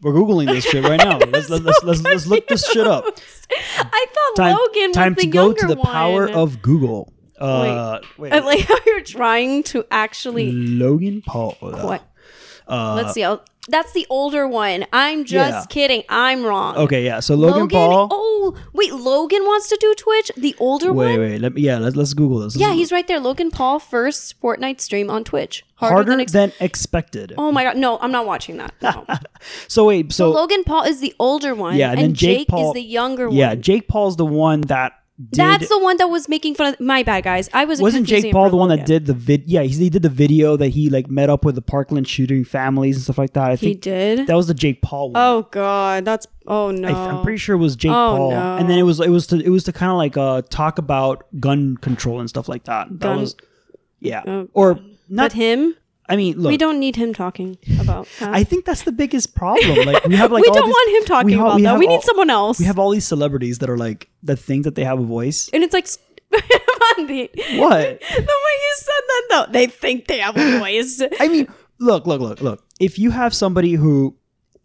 [0.00, 1.18] We're googling this shit right now.
[1.18, 3.04] Let's let's let's, let's, let's look this shit up.
[3.78, 7.12] I thought Time, Logan time was the to go to the power of Google.
[7.40, 10.52] Uh, wait, I like how you're trying to actually.
[10.52, 11.56] Logan Paul.
[11.60, 12.02] What?
[12.66, 13.24] Uh, Let's see.
[13.24, 14.86] I'll, that's the older one.
[14.94, 15.64] I'm just Yeah.
[15.68, 16.02] kidding.
[16.08, 16.76] I'm wrong.
[16.76, 17.20] Okay, yeah.
[17.20, 18.08] So Logan, Paul.
[18.10, 18.94] Oh, wait.
[18.94, 20.30] Logan wants to do Twitch.
[20.36, 21.20] The older wait, one.
[21.20, 21.38] wait.
[21.40, 21.62] Let me.
[21.62, 22.54] Yeah, let's let's Google this.
[22.54, 23.20] This Yeah, is he's right there.
[23.20, 25.64] Logan Paul first Fortnite stream on Twitch.
[25.74, 27.34] Harder, harder than, than, expected.
[27.38, 28.74] Oh my god, no, I'm not watching that.
[28.82, 29.04] No.
[29.68, 32.38] So wait, so, so Logan Paul is the older one, Yeah, and and, then Jake
[32.38, 33.36] Jake, Paul- is the younger one.
[33.36, 33.54] yeah.
[33.54, 35.38] Jake Paul's the one that did.
[35.40, 36.80] That's the one that was making fun of.
[36.80, 37.48] My bad, guys.
[37.52, 39.44] I was wasn't Jake Paul the one that did the vid?
[39.48, 42.44] Yeah, he, he did the video that he like met up with the Parkland shooting
[42.44, 43.50] families and stuff like that.
[43.50, 44.26] I He did.
[44.26, 45.20] that was the Jake Paul one.
[45.22, 46.88] oh god, that's oh no.
[46.88, 48.56] I, am pretty sure it was Jake Oh, Paul, no.
[48.58, 50.78] and then it was it was to it was to kind of like uh talk
[50.78, 52.88] about gun control and stuff like that.
[52.90, 53.34] That Gun- was
[54.00, 55.32] yeah, Oh, or But not.
[55.32, 55.74] him,
[56.08, 58.08] I mean, look, we don't need him talking about.
[58.20, 58.32] That.
[58.34, 59.86] I think that's the biggest problem.
[59.86, 61.78] Like we have like we don't these- want him talking we ha- about we that.
[61.78, 62.58] We all- need someone else.
[62.58, 65.48] We have all these celebrities that are like that think that they have a voice.
[65.52, 65.86] and it's like.
[66.98, 68.00] Mandy, What?
[68.00, 71.00] The way you said that, though, they think they have a voice.
[71.20, 71.48] I mean,
[71.78, 72.64] look, look, look, look.
[72.80, 74.14] If you have somebody who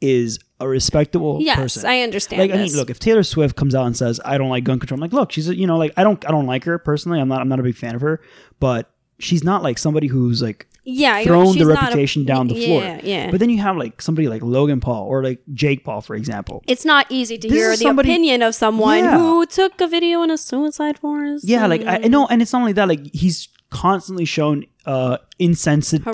[0.01, 1.45] is a respectable person.
[1.45, 2.41] yes, person, I understand.
[2.41, 4.77] like I mean, look, if Taylor Swift comes out and says I don't like gun
[4.79, 6.77] control, I'm like, look, she's a, you know, like I don't I don't like her
[6.77, 7.19] personally.
[7.21, 8.21] I'm not I'm not a big fan of her,
[8.59, 12.55] but she's not like somebody who's like yeah, thrown the not a- reputation down the
[12.65, 12.81] floor.
[12.83, 13.31] Yeah, yeah.
[13.31, 16.63] But then you have like somebody like Logan Paul or like Jake Paul, for example.
[16.67, 19.17] it's not easy to This hear the somebody- opinion of someone Yeah.
[19.17, 21.45] who took a video in a suicide forest.
[21.47, 22.87] Yeah, like I know, and it's not only that.
[22.87, 26.05] Like he's constantly shown uh insensitivity,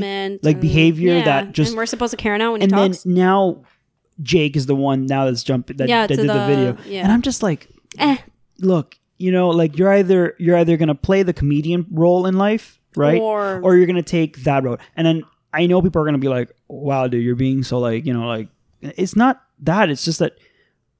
[0.00, 2.64] harassment, like and- behavior yeah, that just and we're supposed to care now when he
[2.66, 3.62] and then now
[4.22, 7.02] Jake is the one now that's jumping that, Yeah, that did the, the- video, yeah.
[7.04, 7.68] and I'm just like,
[7.98, 8.16] Eh.
[8.60, 12.78] look, you know, like you're either you're either gonna play the comedian role in life,
[12.98, 15.22] right, Or- or you're gonna take that road, and then
[15.52, 18.26] I know people are gonna be like, wow, dude, you're being so like, you know,
[18.26, 18.48] like
[18.82, 19.88] it's not that.
[19.90, 20.32] It's just that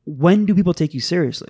[0.05, 1.49] when do people take you seriously?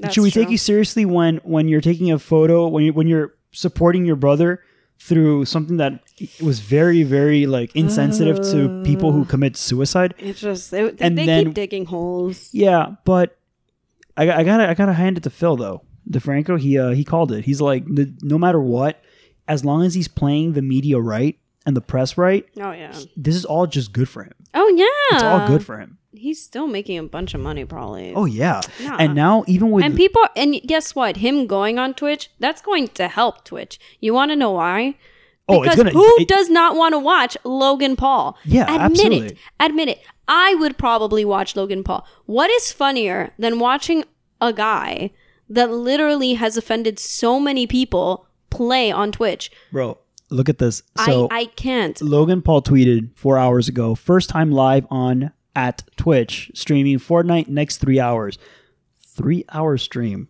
[0.00, 0.42] That's Should we true.
[0.42, 4.16] take you seriously when when you're taking a photo when you when you're supporting your
[4.16, 4.60] brother
[4.98, 6.00] through something that
[6.40, 10.14] was very very like insensitive to people who commit suicide?
[10.18, 12.48] It's just they, And they then- keep digging holes.
[12.52, 13.36] Yeah, but
[14.16, 15.82] I, I gotta I gotta hand it to Phil though.
[16.10, 17.44] DeFranco he uh, he called it.
[17.44, 19.01] He's like no matter what,
[19.48, 22.92] as long as he's playing the media right and the press right, Oh yeah.
[23.16, 24.34] this is all just good for him.
[24.54, 25.16] Oh yeah.
[25.16, 25.98] It's all good for him.
[26.14, 28.12] He's still making a bunch of money, probably.
[28.14, 28.96] Oh yeah, Yeah.
[29.00, 31.16] and now even with and people and guess what?
[31.18, 33.78] Him going on Twitch, that's going to help Twitch.
[34.00, 34.96] You want to know why?
[35.48, 38.36] oh it's Because gonna who it- does not want to watch Logan Paul?
[38.44, 39.26] Yeah, admit absolutely.
[39.28, 39.38] it.
[39.58, 40.02] Admit it.
[40.28, 42.06] I would probably watch Logan Paul.
[42.26, 44.04] What is funnier than watching
[44.40, 45.10] a guy
[45.48, 49.50] that literally has offended so many people play on Twitch?
[49.72, 49.98] bro.
[50.30, 50.82] Look at this.
[51.04, 52.00] So I I can't.
[52.00, 57.78] Logan Paul tweeted four hours ago, first time live on at Twitch, streaming Fortnite next
[57.78, 58.38] three hours.
[59.04, 60.28] Three hour stream.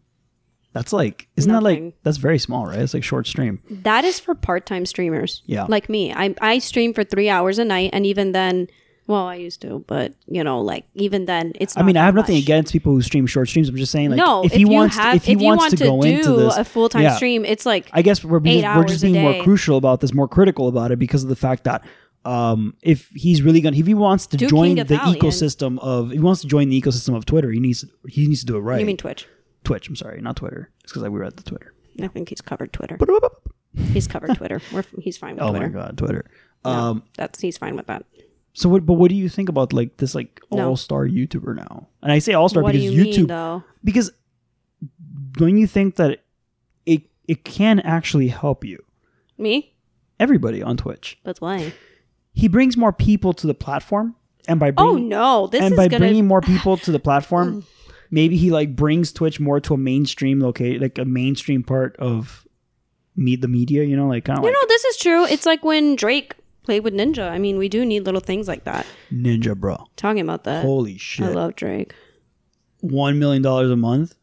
[0.73, 2.79] That's like, isn't that like, that's very small, right?
[2.79, 3.61] It's like short stream.
[3.71, 5.43] That is for part-time streamers.
[5.47, 5.67] Yeah.
[5.69, 6.13] Like me.
[6.13, 8.69] I I stream for 3 hours a night and even then
[9.13, 11.77] Well, I used to, but you know, like even then, it's.
[11.77, 12.45] I mean, I have nothing much.
[12.45, 13.69] against people who stream short streams.
[13.69, 15.71] I'm just saying, like, no, if he wants, have, to, if he you wants want
[15.73, 17.17] to to, go do into this, a full time yeah.
[17.17, 20.29] stream, it's like I guess we're being, we're just being more crucial about this, more
[20.29, 21.85] critical about it because of the fact that
[22.25, 25.17] um, if he's really gonna, if he wants to Do join the Gothalion.
[25.17, 28.41] ecosystem of, if he wants to join the ecosystem of Twitter, he needs he needs
[28.41, 28.81] to do it right.
[28.81, 29.29] you mean Twitch?
[29.65, 29.89] Twitch?
[29.89, 30.71] I'm sorry, not Twitter.
[30.85, 31.75] It's because we were at the Twitter.
[32.01, 32.97] I think he's covered Twitter.
[33.93, 34.61] He's covered Twitter.
[34.73, 35.69] We're, he's fine with Oh Twitter.
[35.69, 36.25] my god, Twitter.
[36.65, 38.05] No, Um, that's he's fine with that.
[38.53, 38.85] So what?
[38.85, 40.71] But what do you think about like this like No.
[40.71, 41.89] all star YouTuber now?
[42.03, 44.11] And I say all star because you YouTube mean because
[45.33, 46.23] don't you think that
[46.87, 48.79] it it can actually help you
[49.39, 49.75] Me?
[50.21, 51.19] everybody on Twitch?
[51.25, 51.73] That's why.
[52.35, 54.17] He brings more people to the platform,
[54.49, 55.47] and by Oh bringing, no!
[55.47, 56.01] This and is by gonna.
[56.01, 57.65] bringing more people to the platform, mm.
[58.11, 62.47] maybe he like brings Twitch more to a mainstream locate like a mainstream part of
[63.17, 63.85] meet the media.
[63.85, 65.25] You know, like kind of you like know, this is true.
[65.27, 67.31] It's like when Drake played with Ninja.
[67.31, 68.87] I mean, we do need little things like that.
[69.13, 69.87] Ninja, bro.
[69.97, 71.27] Talking about that, Holy shit.
[71.27, 71.95] I love Drake.
[72.81, 74.15] One million dollars a month.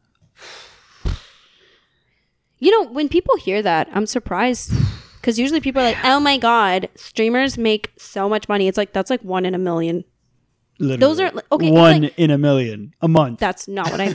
[2.58, 4.72] You know, when people hear that, I'm surprised
[5.20, 8.92] because usually people are like, "Oh my god, streamers make so much money." It's like
[8.92, 10.04] that's like one in a million.
[10.78, 10.98] Literally.
[11.00, 11.70] Those are okay.
[11.70, 13.38] one like- in a million a month.
[13.38, 14.12] that's not what I.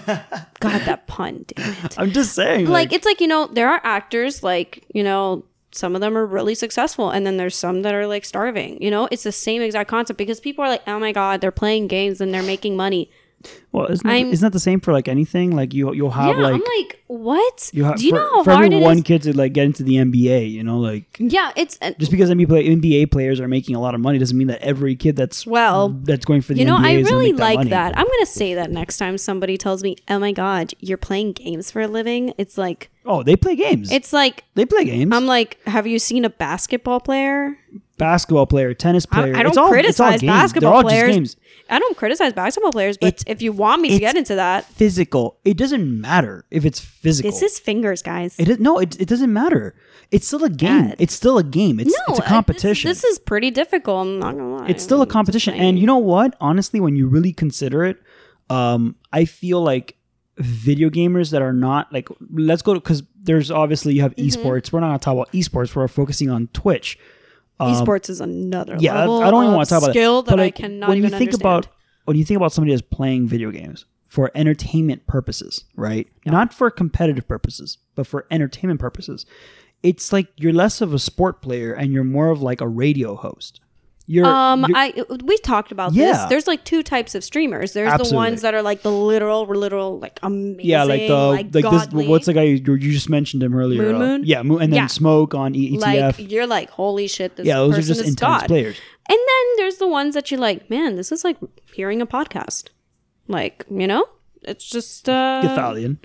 [0.60, 1.46] God, that pun.
[1.48, 1.96] Damn it.
[2.00, 5.44] I'm just saying, like it's like you know there are actors like you know
[5.76, 8.90] some of them are really successful and then there's some that are like starving you
[8.90, 9.08] know?
[9.12, 12.22] It's the same exact concept because people are like oh my god they're playing games
[12.22, 13.10] and they're making money
[13.72, 15.56] well, isn't that, I'm- isn't that the same for like anything?
[15.56, 18.30] Like you, you'll have yeah like i'm like what you have do you for, know
[18.38, 20.50] how for hard every it one is kid to like get into the NBA.
[20.52, 23.80] You know, like yeah it's uh, just because NBA, play, NBA players are making a
[23.80, 26.66] lot of money doesn't mean that every kid that's Well, that's going for the you
[26.66, 27.70] know NBA i really make like money.
[27.70, 31.34] that i'm gonna say that next time somebody tells me oh my god you're playing
[31.34, 33.92] games for a living it's like Oh, they play games.
[33.92, 35.14] it's like they play games.
[35.14, 37.56] i'm like have you seen a basketball player
[37.98, 39.36] basketball player, tennis player.
[39.36, 40.22] I don't it's all, it's all criticize.
[40.22, 41.12] Basketball all players.
[41.16, 41.38] games.
[41.70, 44.66] I don't criticize basketball players, but It's- if you want me to get into that,
[44.66, 45.38] Physical.
[45.46, 47.32] It doesn't matter if it's physical.
[47.32, 48.36] this is fingers, guys.
[48.38, 49.74] It is, no, it, it doesn't matter.
[50.12, 50.90] It's still a game.
[50.90, 50.96] God.
[51.00, 51.80] It's still a game.
[51.80, 52.90] It's, it's a I- competition.
[52.90, 54.06] this, this is pretty difficult.
[54.06, 54.68] I'm not gonna lie.
[54.68, 57.98] it's still a competition and you know what honestly when you really consider it
[58.50, 59.98] um i feel like
[60.38, 64.28] video gamers that are not like let's go because there's obviously you have Mm-hmm.
[64.48, 67.00] esports we're not to talk about esports we're focusing on twitch
[67.60, 70.32] esports is another um, yeah level I don't even want to talk about skill that
[70.32, 71.42] that but I like, cannot when even you think understand.
[71.42, 71.68] about
[72.06, 76.08] when you think about somebody that's playing video games for entertainment purposes right?
[76.26, 79.26] Not for competitive purposes but for entertainment purposes
[79.84, 83.16] it's like you're less of a sport player and you're more of like a radio
[83.16, 83.60] host
[84.08, 84.94] you're, Um, you're- I
[85.24, 86.12] we talked about Yeah.
[86.12, 86.24] this.
[86.30, 87.74] There's like two types of streamers.
[87.74, 91.52] There's the ones that are like the literal, literal, like amazing, Yeah, like the like,
[91.52, 91.64] this.
[91.64, 92.08] godly.
[92.08, 93.82] What's the guy you, you just mentioned him earlier?
[93.82, 94.22] Moon uh, Moon?
[94.26, 94.88] Yeah, Moon, and then Yeah.
[94.88, 95.82] Smoke on E- ETF.
[96.20, 98.48] like you're like holy shit, this yeah, those are person just is intense God.
[98.48, 98.78] players.
[99.10, 101.38] And then there's the ones that you're like, man, this is like
[101.74, 102.66] hearing a podcast.
[103.28, 104.06] Like, you know?
[104.44, 105.98] It's just uh Gothalion.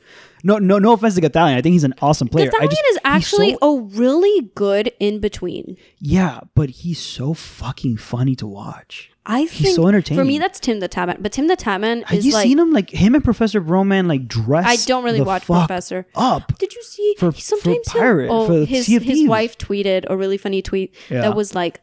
[0.43, 1.55] No, no, no offense to Gothalion.
[1.57, 2.51] I think he's an awesome player.
[2.55, 5.76] I Gothalion just, is actually so- a really good in between.
[5.99, 9.11] yeah, but he's so fucking funny to watch.
[9.26, 11.22] I He's think so For me, that's Tim the Tatman.
[11.22, 12.72] But Tim the Tatman Have is you like seen him?
[12.72, 14.64] Like him and Professor Broman like dress.
[14.66, 16.07] I don't really watch Professor.
[16.14, 16.57] Up.
[16.59, 17.14] Did you see?
[17.18, 20.95] For- he- sometimes for Pirate, oh, for his his wife tweeted a really funny tweet
[21.11, 21.20] Yeah.
[21.20, 21.80] that was like,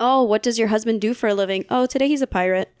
[0.00, 1.64] "Oh, what does your husband do for a living?
[1.70, 2.68] Oh, today he's a pirate."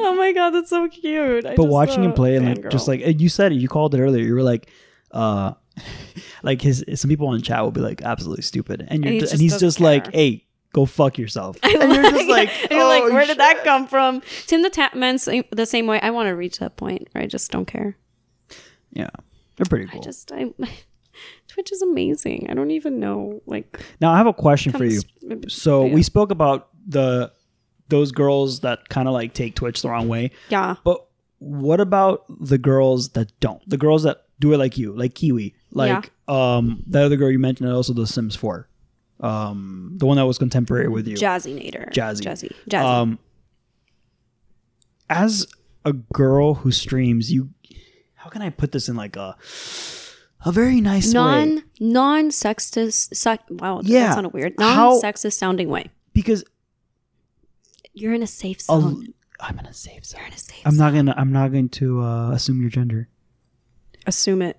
[0.00, 1.46] oh my god, that's so cute.
[1.46, 4.00] I but watching him play and like just like you said it, you called it
[4.00, 4.24] earlier.
[4.24, 4.70] You were like,
[5.10, 5.52] uh,
[6.42, 9.32] like his some people in chat will be like absolutely stupid, and you're ju- just
[9.32, 11.56] and he's just like, hey, go fuck yourself.
[11.62, 14.22] I and you're just like, and you're like, "Oh, where did that come from?
[14.46, 16.00] Tim the Tatman, same, the same way.
[16.00, 17.96] I want to reach that point where I just don't care.
[18.92, 19.10] Yeah,
[19.56, 20.00] they're pretty cool.
[20.00, 20.52] I just, I,
[21.48, 22.46] Twitch is amazing.
[22.50, 25.00] I don't even know, like, now I have a question for you.
[25.28, 25.94] comes- So yeah.
[25.94, 27.32] we spoke about the
[27.88, 30.76] those girls that kind of like take Twitch the wrong way, yeah.
[30.84, 31.06] but
[31.38, 33.62] what about the girls that don't?
[33.68, 37.38] The girls that do it like you, like Kiwi, like um that other girl you
[37.38, 38.68] mentioned, and also the Sims Four,
[39.20, 41.16] um the one that was contemporary with you.
[41.16, 41.92] Jazzy Nader.
[41.92, 42.22] Jazzy.
[42.22, 42.52] Jazzy.
[42.68, 42.84] Jazzy.
[42.84, 43.18] Um,
[45.10, 45.46] as
[45.84, 47.50] a girl who streams, you,
[48.14, 49.36] how can I put this in like a,
[50.46, 51.12] a very nice way?
[51.12, 54.08] non non sexist sec, wow Yeah.
[54.08, 56.44] that sounded weird non sexist sounding way Because
[57.94, 60.18] you're in a safe a, zone I'm in a safe zone.
[60.20, 61.14] you're in a safe I'm zone not gonna.
[61.16, 63.08] I'm not going to uh, assume your gender.
[64.06, 64.58] assume it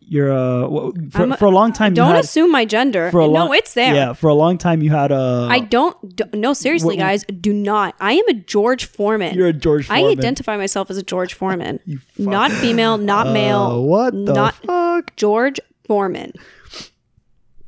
[0.00, 1.92] You're uh, wh- for, I'm a- for a long time.
[1.94, 4.34] don't you had, assume my gender for a no long, it's there Yeah, for a
[4.34, 5.48] long time you had a.
[5.50, 9.48] I don't, do, no seriously What- guys do not I am a George Foreman You're
[9.48, 9.86] a George.
[9.86, 9.98] Foreman.
[9.98, 10.18] I Foreman.
[10.18, 12.00] identify myself as a George Foreman fuck.
[12.18, 15.14] not female not Uh, male what the not fuck?
[15.16, 16.32] George Foreman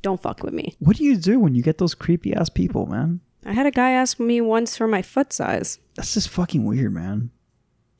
[0.03, 2.87] don't fuck with me What do you do when you get those creepy ass people,
[2.87, 3.21] man?
[3.45, 5.79] I had a guy ask me once for my foot size.
[5.95, 7.31] That's just fucking weird, man.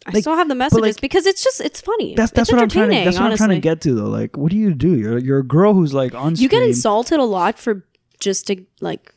[0.07, 2.15] I Like, still have the messages like, because it's just it's funny.
[2.15, 4.09] That's that's what I'm trying to that's what I'm trying to get to though.
[4.09, 4.97] Like, what do you do?
[4.97, 7.85] You're you're a girl who's like on You get insulted a lot for
[8.21, 9.15] just to, like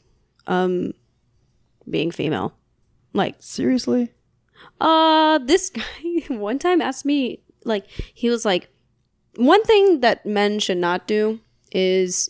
[0.48, 0.94] um
[1.90, 2.54] being female.
[3.14, 4.12] Like Seriously?
[4.80, 5.84] Uh, this guy
[6.30, 8.70] one time asked me, like, he was like,
[9.36, 11.40] one thing that men should not do
[11.72, 12.30] is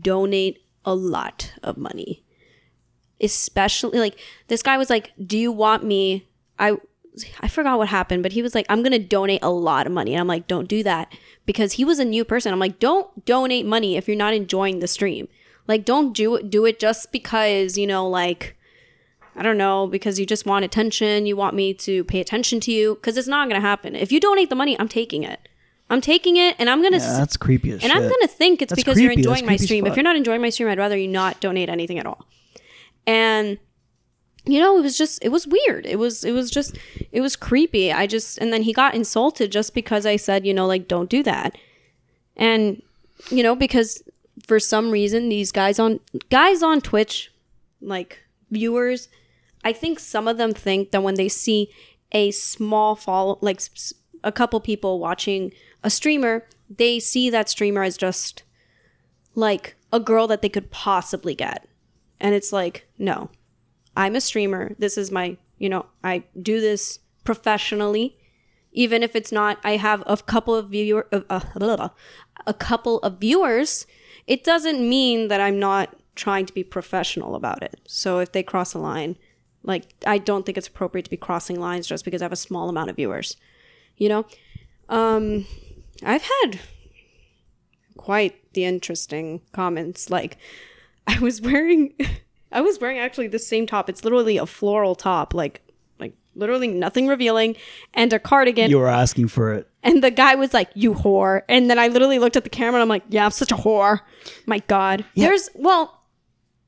[0.00, 2.23] donate a lot of money.
[3.24, 4.18] Especially, like,
[4.48, 6.28] this guy was like, Do you want me?
[6.58, 6.76] I.
[7.40, 9.92] I forgot what happened, but he was like, I'm going to donate a lot of
[9.92, 10.14] money.
[10.14, 11.14] And I'm like, don't do that
[11.46, 12.52] because he was a new person.
[12.52, 15.28] I'm like, don't donate money if you're not enjoying the stream.
[15.68, 18.56] Like, don't do it, do it just because, you know, like,
[19.36, 22.72] I don't know, because you just want attention, you want me to pay attention to
[22.72, 23.94] you, because it's not going to happen.
[23.94, 25.48] If you donate the money, I'm taking it.
[25.90, 26.98] I'm taking it, and I'm to.
[26.98, 27.92] Yeah, that's creepy as and shit.
[27.92, 29.86] I'm to think it's That's because you're enjoying my stream.
[29.86, 32.26] If you're not enjoying my stream, I'd rather you not donate anything at all.
[33.06, 33.58] And
[34.46, 35.86] you know, it was just it was weird.
[35.86, 36.76] It was it was just
[37.12, 37.92] it was creepy.
[37.92, 41.08] I just and then he got insulted just because I said, you know, like don't
[41.08, 41.56] do that.
[42.36, 42.82] And
[43.30, 44.02] you know, because
[44.46, 46.00] for some reason these guys on
[46.30, 47.32] guys on Twitch
[47.80, 49.08] like viewers,
[49.64, 51.70] I think some of them think that when they see
[52.12, 53.60] a small follow like
[54.22, 55.52] a couple people watching
[55.82, 58.42] a streamer, they see that streamer as just
[59.34, 61.66] like a girl that they could possibly get.
[62.20, 63.30] And it's like, no.
[63.96, 64.74] I'm a streamer.
[64.78, 68.16] This is my, you know, I do this professionally.
[68.72, 71.88] Even if it's not, I have a couple of viewer, uh, uh,
[72.46, 73.86] a couple of viewers.
[74.26, 77.80] It doesn't mean that I'm not trying to be professional about it.
[77.86, 79.16] So if they cross a line,
[79.62, 82.36] like I don't think it's appropriate to be crossing lines just because I have a
[82.36, 83.36] small amount of viewers.
[83.96, 84.26] You know,
[84.88, 85.46] um,
[86.02, 86.58] I've had
[87.96, 90.10] quite the interesting comments.
[90.10, 90.36] Like,
[91.06, 91.94] I was wearing,
[92.52, 93.88] I was wearing actually the same top.
[93.88, 95.60] It's literally a floral top, like,
[95.98, 97.56] like literally nothing revealing,
[97.92, 98.70] and a cardigan.
[98.70, 99.68] you were asking for it.
[99.82, 102.76] and the guy was like, "You whore!" And then I literally looked at the camera
[102.76, 104.00] and I'm like, "Yeah, I'm such a whore."
[104.46, 106.00] My God, there's well.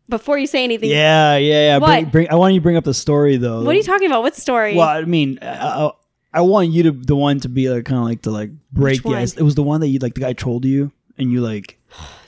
[0.09, 1.78] Before you say anything, Yeah, yeah, yeah.
[1.80, 3.64] Bring, bring, I want you to bring up the story though.
[3.64, 4.22] what are you talking about?
[4.22, 4.76] What story?
[4.76, 5.47] Well, I mean, I,
[5.87, 5.91] I,
[6.32, 9.03] I want you to the one to be like kind of like to like break
[9.03, 9.34] the ice.
[9.34, 11.80] It was the one that you like the guy trolled you and you like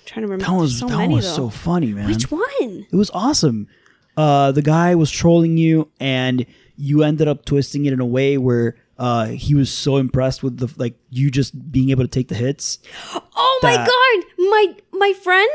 [0.09, 0.51] trying to remember.
[0.51, 1.49] that was so that many was though.
[1.49, 2.09] so funny, man.
[2.09, 2.43] Which one?
[2.61, 3.69] It was awesome.
[4.17, 6.45] Uh, the guy was trolling you, and
[6.77, 10.59] you ended up twisting it in a way where uh, he was so impressed with
[10.59, 12.79] the like you just being able to take the hits.
[13.15, 15.51] Oh my God, my my friend.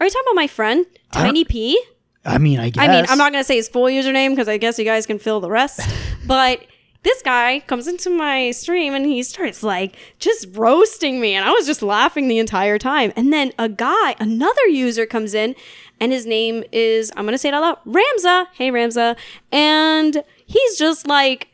[0.00, 1.80] Are you talking about my friend Tiny P?
[2.24, 2.82] I mean, I guess.
[2.82, 5.18] I mean, I'm not gonna say his full username because I guess you guys can
[5.18, 5.80] fill the rest.
[6.26, 6.64] but
[7.04, 11.52] this guy comes into my stream and he starts like just roasting me, and I
[11.52, 13.12] was just laughing the entire time.
[13.14, 15.54] And then a guy, another user, comes in,
[16.00, 18.46] and his name is I'm gonna say it out loud, Ramza.
[18.54, 19.16] Hey Ramza,
[19.52, 21.48] and he's just like,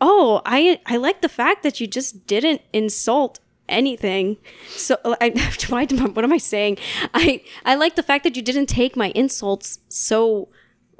[0.00, 4.36] oh, I I like the fact that you just didn't insult anything.
[4.68, 5.30] So I,
[5.68, 6.78] why, what am I saying?
[7.12, 10.48] I I like the fact that you didn't take my insults so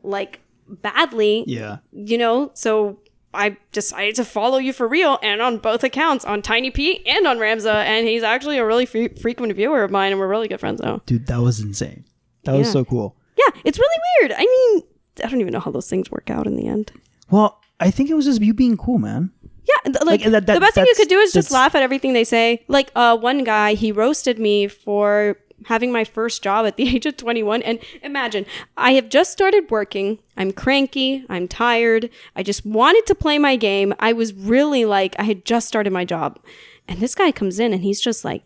[0.02, 1.44] like badly.
[1.46, 1.78] Yeah.
[1.92, 2.98] You know, so
[3.34, 7.26] I decided to follow you for real and on both accounts on Tiny P and
[7.26, 10.48] on Ramza, and he's actually a really fre- frequent viewer of mine, and we're really
[10.48, 11.02] good friends now.
[11.06, 12.04] Dude, that was insane.
[12.44, 12.72] That was Yeah.
[12.72, 13.16] so cool.
[13.36, 14.32] Yeah, it's really weird.
[14.32, 14.82] I mean,
[15.22, 16.92] I don't even know how those things work out in the end.
[17.30, 19.30] Well, I think it was just you being cool, man.
[19.68, 21.48] Yeah, th- like, Like, that- that- the best thing you that's- could do is just
[21.50, 22.62] that's- laugh at everything they say.
[22.68, 25.36] Like uh, one guy, he roasted me for
[25.66, 27.62] having my first job at the age of 21.
[27.62, 28.46] And imagine,
[28.76, 30.18] I have just started working.
[30.36, 31.24] I'm cranky.
[31.28, 32.08] I'm tired.
[32.34, 33.94] I just wanted to play my game.
[33.98, 36.38] I was really like, I had just started my job.
[36.88, 38.44] And this guy comes in and he's just like,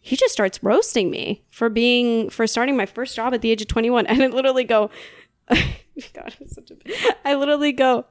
[0.00, 3.62] he just starts roasting me for being for starting my first job at the age
[3.62, 4.90] of 21 and i literally go
[5.48, 6.76] god I'm such a,
[7.24, 8.04] i literally go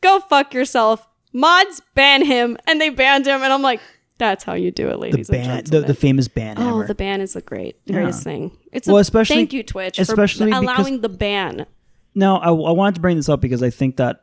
[0.00, 3.80] go fuck yourself mods ban him and they banned him and i'm like
[4.18, 6.82] that's how you do it The ladies and ban, the, gentlemen the famous ban oh
[6.84, 10.50] the ban is the great greatest thing it's Well, a, especially- thank you twitch especially
[10.50, 11.66] for allowing the ban
[12.14, 14.22] No, I, I wanted to bring this up because I think that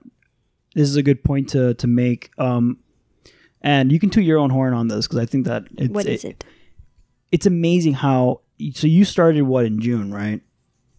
[0.73, 2.31] this is a good point to to make.
[2.37, 2.79] Um,
[3.61, 6.05] and you can toot your own horn on this because I think that it's what
[6.05, 6.43] is it
[7.31, 8.41] it's amazing how.
[8.73, 10.41] So you started what in June, right?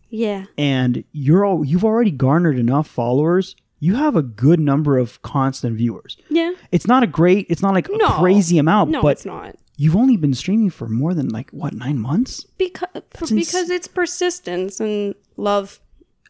[0.08, 3.56] yeah And you're all, you've already garnered enough followers.
[3.86, 6.16] You have a good number of constant viewers.
[6.28, 7.46] yeah It's not a great.
[7.48, 8.06] It's not like No.
[8.06, 11.48] a crazy amount, no but it's not you've only been streaming for more than like
[11.50, 12.32] what nine months.
[12.58, 13.02] because
[13.42, 15.80] because it's persistence and love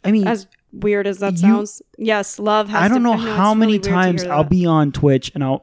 [0.04, 1.82] I mean, as weird as that You- sounds
[2.12, 2.84] yes love has to be.
[2.84, 5.61] I don't to, know it's how many to times I'll be on Twitch and I'll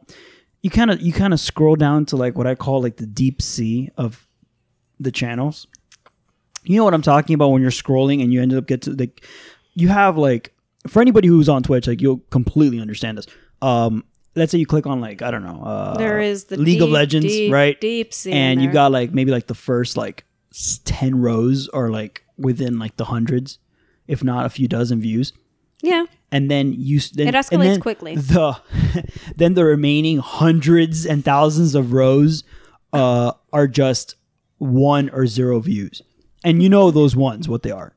[0.63, 3.05] you kind of you kind of scroll down to like what I call like the
[3.23, 4.25] deep sea of
[4.99, 5.67] the channels.
[6.63, 8.91] You know what I'm talking about when you're scrolling and you end up get to
[8.91, 9.25] like
[9.75, 10.53] you have like
[10.87, 13.27] for anybody who's on Twitch, like you'll completely understand this.
[13.61, 14.03] Um,
[14.35, 16.89] let's say you click on like I don't know, uh, there is the League of
[16.89, 17.79] Legends, deep, right?
[17.79, 20.25] Deep sea and you got like maybe like the first like
[20.85, 23.59] 10 rows are like within like the hundreds
[24.07, 25.33] if not a few dozen views
[25.81, 26.05] yeah.
[26.31, 28.15] and then you then, It escalates then quickly.
[28.15, 28.59] the
[29.35, 32.43] then the remaining hundreds and thousands of rows
[32.91, 34.15] uh are just
[34.59, 36.01] one or zero views
[36.43, 37.95] and you know those ones what they are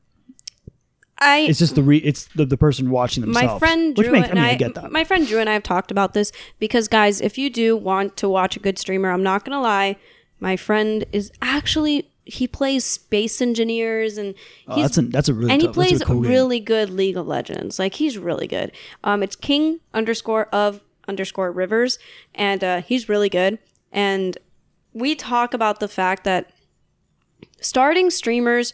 [1.19, 4.29] I it's just the re it's the, the person watching themselves my friend Drew makes,
[4.29, 6.31] and I mean I, get that my friend Drew and I have talked about this
[6.59, 9.97] because guys, if you do want to watch a good streamer, I'm not gonna lie,
[10.39, 14.35] my friend is actually he plays space engineers and
[14.67, 16.31] oh, he's that's a that's a really and he tough, a plays cool game.
[16.31, 17.79] really good League of Legends.
[17.79, 18.71] Like he's really good.
[19.03, 21.99] Um, it's King underscore of underscore Rivers,
[22.35, 23.59] and uh, he's really good.
[23.91, 24.37] And
[24.93, 26.51] we talk about the fact that
[27.61, 28.73] starting streamers,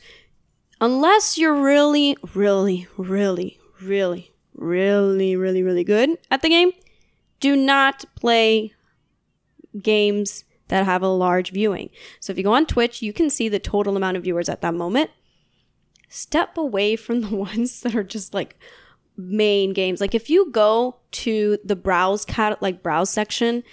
[0.83, 6.73] unless you're really, really, really, really, really, really, really good at the game,
[7.39, 8.73] do not play
[9.81, 11.89] games that have a large viewing.
[12.19, 14.59] So if you go on Twitch, you can see the total amount of viewers at
[14.59, 15.09] that moment.
[16.09, 18.59] Step away from the ones that are just like
[19.15, 20.01] main games.
[20.01, 23.63] Like if you go to the browse cat like browse section,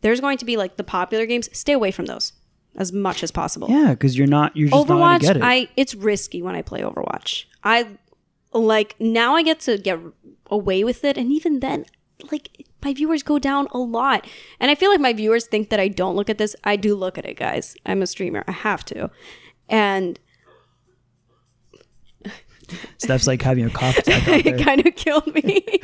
[0.00, 1.48] there's going to be like the popular games.
[1.56, 2.32] Stay away from those
[2.76, 3.68] as much as possible.
[3.70, 6.62] yeah because you're not you're just not Overwatch, get it I it's risky when I
[6.62, 7.44] play Overwatch.
[7.64, 7.88] I
[8.52, 9.98] like now I get to get
[10.50, 11.84] away with it, and even then,
[12.30, 14.26] like my viewers go down a lot.
[14.60, 16.54] And I feel like my viewers think that I don't look at this.
[16.64, 17.76] I do look at it, guys.
[17.84, 18.44] I'm a streamer.
[18.46, 19.10] I have to.
[19.68, 20.20] And
[22.98, 25.64] Steph's like having a cough attack it kind of killed me.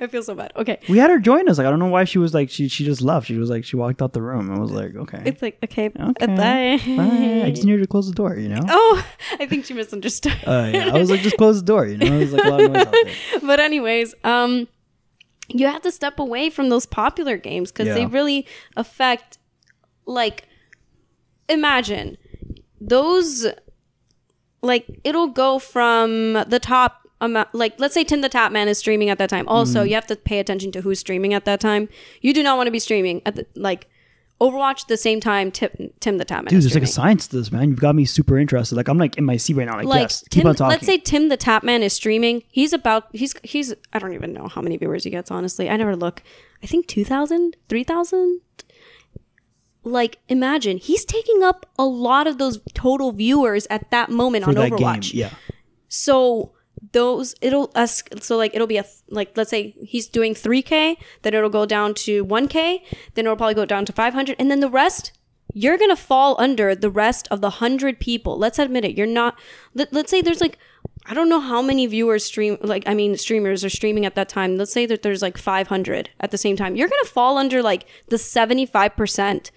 [0.00, 0.52] I feel so bad.
[0.56, 0.78] Okay.
[0.88, 1.58] We had her join us.
[1.58, 3.26] Like I don't know why she was like she she just left.
[3.26, 4.50] She was like she walked out the room.
[4.50, 6.26] I was like okay, It's like, okay, Okay.
[6.26, 6.78] bye.
[6.96, 7.42] bye.
[7.46, 8.36] I just needed to close the door.
[8.36, 8.60] You know.
[8.68, 9.06] Oh,
[9.38, 10.32] I think she misunderstood.
[10.46, 11.86] Uh, yeah, I was like just close the door.
[11.86, 13.14] You know, it was like a lot of noise out there.
[13.42, 14.68] but anyways, um,
[15.48, 18.46] you have to step away from those popular games because they really
[18.76, 19.38] affect.
[20.06, 20.48] Like,
[21.48, 22.16] imagine
[22.80, 23.46] those.
[24.62, 27.54] Like it'll go from the top amount.
[27.54, 29.46] Like let's say Tim the Tatman is streaming at that time.
[29.48, 29.88] Also, Mm-hmm.
[29.88, 31.88] you have to pay attention to who's streaming at that time.
[32.20, 33.88] You do not want to be streaming at the like.
[34.40, 36.48] Overwatch the same time Tim, Tim the Tatman.
[36.48, 37.68] Dude, there's like a science to this, man.
[37.70, 38.74] You've got me super interested.
[38.74, 39.76] Like I'm like in my seat right now.
[39.76, 40.70] Like, like yes, keep on talking.
[40.70, 42.42] let's say Tim the Tatman is streaming.
[42.48, 45.70] He's about he's he's I don't even know how many viewers he gets honestly.
[45.70, 46.24] I never look.
[46.60, 48.40] I think 2000, 3000.
[49.84, 54.50] Like imagine he's taking up a lot of those total viewers at that moment for
[54.50, 55.12] on that Overwatch.
[55.12, 55.20] game.
[55.20, 55.30] Yeah.
[55.88, 56.52] So
[56.92, 61.34] those it'll us so like it'll be a like let's say he's doing 3k then
[61.34, 62.82] it'll go down to 1k
[63.14, 65.12] then it'll probably go down to 500 and then the rest
[65.54, 69.38] you're gonna fall under the rest of the 100 people let's admit it you're not
[69.74, 70.58] let, let's say there's like
[71.06, 74.28] i don't know how many viewers stream like i mean streamers are streaming at that
[74.28, 77.62] time let's say that there's like 500 at the same time you're gonna fall under
[77.62, 79.50] like the 75%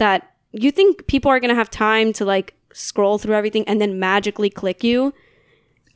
[0.00, 0.18] that
[0.52, 4.50] you think people are gonna have time to like scroll through everything and then magically
[4.50, 5.12] click you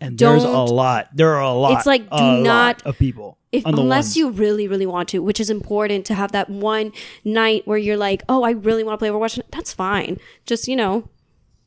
[0.00, 0.48] And there's a
[0.82, 1.08] lot.
[1.14, 1.72] There are a lot.
[1.78, 3.38] It's like, do not- of people.
[3.52, 6.90] if unless you really really want to which is important to have that one
[7.24, 10.18] night where you're like oh i really want to play overwatch that's fine
[10.50, 10.94] just you know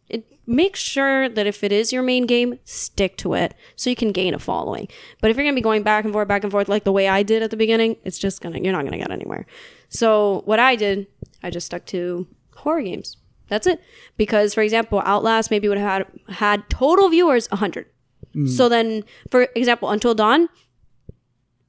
[0.10, 3.96] it, make sure that if it is your main game stick to it so you
[4.04, 4.86] can gain a following
[5.22, 7.08] but if you're gonna be going back and forth back and forth like the way
[7.08, 9.46] i did at the beginning it's just gonna you're not gonna get anywhere
[9.90, 11.08] so what i did
[11.44, 13.18] i just stuck to horror games.
[13.50, 13.82] That's it.
[14.18, 17.86] Because for example outlast maybe would have had had total viewers 100
[18.34, 18.48] hmm.
[18.48, 20.50] so then for example until dawn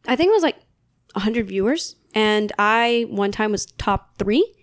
[0.09, 0.57] I think it was like
[1.12, 4.55] 100 viewers, and I one time was top three.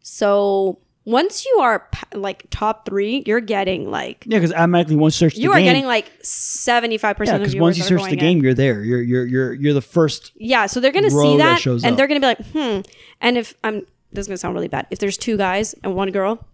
[0.00, 5.28] So once you are like top three, you're getting like yeah, because automatically once you
[5.28, 8.02] search the game, you are game, getting like 75 percent yeah, because once you search
[8.04, 8.18] the in.
[8.18, 8.82] game, you're there.
[8.82, 10.32] You're you're you're you're the first.
[10.36, 10.66] yeah.
[10.66, 11.96] So they're gonna see that that, and up.
[11.96, 12.80] they're gonna be like, hmm.
[13.20, 14.86] And if I'm this is gonna sound really bad.
[14.90, 16.46] If there's two guys and one girl,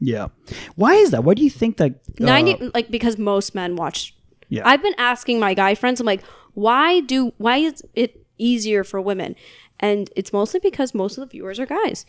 [0.00, 0.28] Yeah.
[0.76, 1.22] Why is that?
[1.24, 1.92] Why do you think that?
[2.20, 4.14] uh, 90 like because most men watch
[4.48, 4.62] Yeah.
[4.66, 6.22] i've been asking my guy friends i'm like
[6.54, 9.36] why do why is it easier for women
[9.78, 12.04] and it's mostly because most of the viewers are guys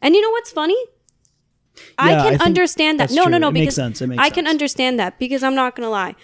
[0.00, 0.76] and you know what's funny
[1.98, 3.38] i I can think understand that no no true.
[3.40, 4.02] no It makes because sense.
[4.02, 4.50] It makes i can sense.
[4.54, 6.14] understand that because i'm not gonna lie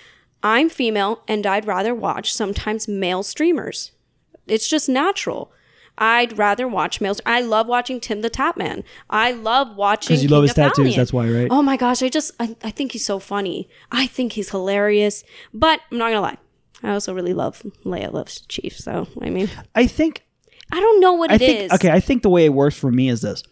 [0.43, 3.93] i'm female and i'd rather watch sometimes male streamers
[4.47, 5.53] it's just natural
[6.01, 7.21] I'd rather watch males.
[7.27, 8.85] I love watching Tim the Tatman.
[9.11, 10.77] I love watching Because you love his tattoos.
[10.77, 10.97] Valiant.
[10.97, 11.49] That's why, right?
[11.51, 13.69] Oh my gosh, I just I, I think he's so funny.
[13.91, 15.25] I think he's hilarious.
[15.53, 16.37] But I'm not gonna lie.
[16.85, 20.25] I also really love Leia loves Chief, so I mean I think
[20.71, 21.49] I don't know what I it is.
[21.49, 21.91] think okay.
[21.91, 23.43] I think the way it works for me is this: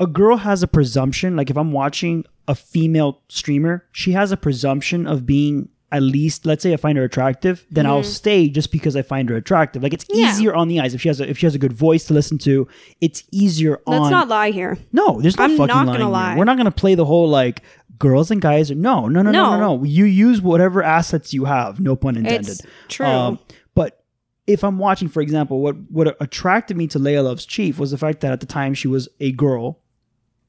[0.00, 1.36] a girl has a presumption.
[1.36, 6.46] Like if I'm watching a female streamer, she has a presumption of being at least
[6.46, 9.82] let's say I find her attractive, then I'll stay just because I find her attractive.
[9.82, 10.20] Like it's Mm-hmm.
[10.20, 10.30] Yeah.
[10.30, 12.14] easier on the eyes if she has a, if she has a good voice to
[12.14, 12.66] listen to.
[13.00, 14.10] It's easier Let's on.
[14.10, 14.78] not lie here.
[14.92, 16.36] no, there's no I'm fucking not lying gonna lie.
[16.36, 17.62] We're not gonna play the whole like
[17.98, 18.70] girls and guys.
[18.70, 19.76] No, no, no, no, no, No.
[19.78, 19.84] no.
[19.84, 21.80] You use whatever assets you have.
[21.80, 22.48] No pun intended.
[22.48, 23.38] It's true.
[23.74, 24.04] but
[24.46, 27.98] if I'm watching, for example, what what attracted me to Leia Loves Chief was the
[27.98, 29.80] fact that at the time she was a girl,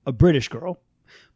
[0.06, 0.80] a British girl,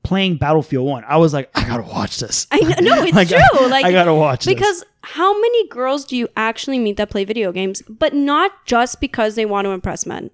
[0.03, 1.03] playing Battlefield One.
[1.07, 2.47] I was like, I gotta watch this.
[2.51, 3.68] I know, no, it's Like, I- true.
[3.70, 4.53] Like I gotta watch this.
[4.53, 8.99] because how many girls do you actually meet that play video games, but not just
[9.01, 10.30] because they want to impress men?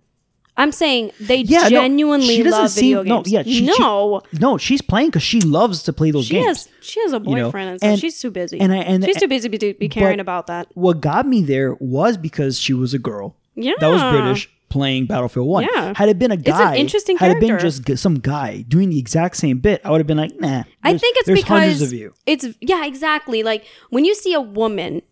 [0.57, 3.65] I'm saying they Yeah, no, genuinely she doesn't love seem- video no, yeah, she- she-
[3.79, 6.45] no, no, she's playing because she loves to play those she games.
[6.45, 7.89] has she has a know, boyfriend and stuff.
[7.89, 8.59] and- she's too busy.
[8.59, 10.67] and I- and- she's too busy to be, be caring about that.
[10.73, 15.05] what got me there was because she was a girl Yeah, that was British playing
[15.05, 15.67] Battlefield One.
[15.71, 15.93] Yeah.
[15.95, 18.97] Had it been a guy, interesting had it been just g- some guy doing the
[18.97, 20.63] exact same bit, I would have been like, nah.
[20.83, 22.13] I think it's there's hundreds because of you.
[22.25, 23.43] it's yeah, exactly.
[23.43, 25.03] Like when you see a woman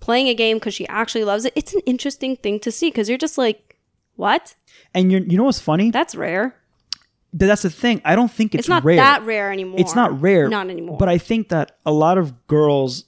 [0.00, 3.08] playing a game because she actually loves it, it's an interesting thing to see because
[3.08, 3.78] you're just like,
[4.16, 4.54] what?
[4.94, 5.90] And you you know what's funny?
[5.90, 6.54] That's rare.
[7.38, 8.00] Th- That's the thing.
[8.04, 8.96] I don't think it's, It's not rare.
[8.96, 9.78] that rare anymore.
[9.78, 10.48] It's not rare.
[10.48, 10.96] Not anymore.
[10.98, 13.04] But I think that a lot of girls,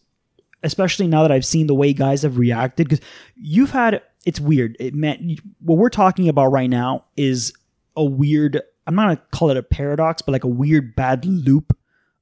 [0.62, 4.76] especially now that I've seen the way guys have reacted, because you've had it's weird.
[4.80, 7.52] It meant what we're talking about right now is
[7.96, 8.60] a weird.
[8.86, 11.76] I'm not gonna call it a paradox, but like a weird bad loop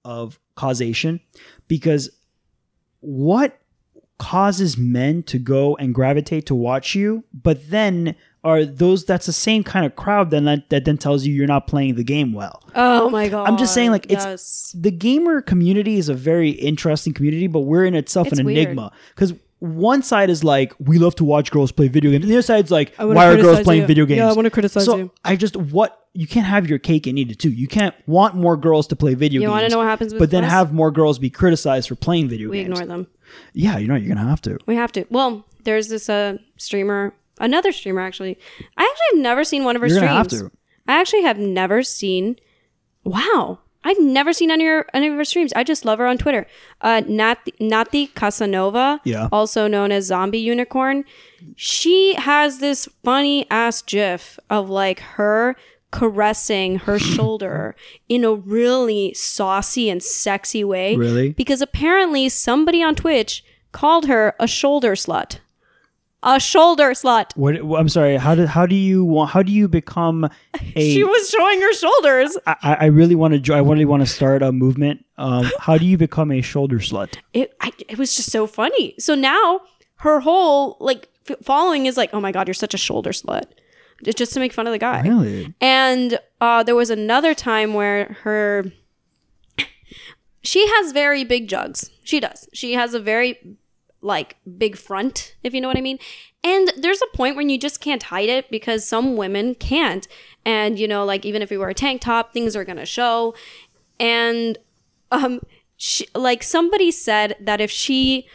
[0.04, 1.20] of causation,
[1.66, 2.10] because
[3.00, 3.58] what
[4.18, 9.32] causes men to go and gravitate to watch you, but then are those that's the
[9.32, 12.32] same kind of crowd then that, that then tells you you're not playing the game
[12.32, 12.62] well.
[12.74, 13.46] oh my god.
[13.48, 14.74] I'm just saying, like, it's- yes.
[14.78, 18.58] The gamer community is a very interesting community, but we're in itself It's an weird.
[18.58, 22.30] enigma because one side is like we love to watch girls play video games, and
[22.30, 23.86] the other side's like why are girls playing you.
[23.88, 24.18] video games?
[24.18, 25.10] Yeah, I wanna criticize so you.
[25.24, 27.50] I just what you can't have your cake and eat it too.
[27.50, 29.52] You can't want more girls to play video You games.
[29.52, 30.50] wanna know what happens with but then us?
[30.50, 32.68] have more girls be criticized for playing video we games.
[32.68, 33.06] We ignore them.
[33.52, 34.58] Yeah, you know you're gonna have to.
[34.66, 35.06] We have to.
[35.10, 38.38] Well, there's this uh streamer, another streamer actually.
[38.76, 40.12] I actually have never seen one of her You're streams.
[40.14, 40.50] have to.
[40.86, 42.36] I actually have never seen.
[43.04, 45.52] Wow, I've never seen any of her, any of her streams.
[45.54, 46.46] I just love her on Twitter.
[46.80, 49.28] Uh, Nati, Nati Casanova, Yeah.
[49.32, 51.04] also known as Zombie Unicorn.
[51.56, 55.56] She has this funny ass GIF of like her
[55.90, 57.74] caressing her shoulder
[58.08, 60.96] in a really saucy and sexy way.
[60.96, 61.30] Really?
[61.32, 65.38] Because apparently somebody on Twitch called her a shoulder slut.
[66.22, 67.36] A shoulder slut.
[67.36, 68.16] What I'm sorry.
[68.16, 69.30] How do how do you want?
[69.30, 70.24] How do you become
[70.76, 70.92] a?
[70.94, 72.36] She was showing her shoulders.
[72.46, 73.38] I, I really want to.
[73.40, 75.04] jo- I really want to start a movement.
[75.16, 77.18] Um, how do you become a shoulder slut?
[77.32, 78.94] It I, it was just so funny.
[78.98, 79.60] So now
[79.96, 83.44] her whole like f- following is like, "Oh my god, you're such a shoulder slut."
[84.04, 85.02] It's just to make fun of the guy.
[85.02, 85.54] Really?
[85.60, 88.72] And uh, there was another time where her
[90.42, 91.90] she has very big jugs.
[92.04, 92.48] She does.
[92.52, 93.56] She has a very
[94.00, 95.98] like big front, if you know what I mean.
[96.44, 100.06] And there's a point when you just can't hide it because some women can't.
[100.44, 103.34] And you know, like even if you wear a tank top, things are gonna show.
[103.98, 104.56] And
[105.10, 105.40] um,
[105.76, 108.26] she, like somebody said that if she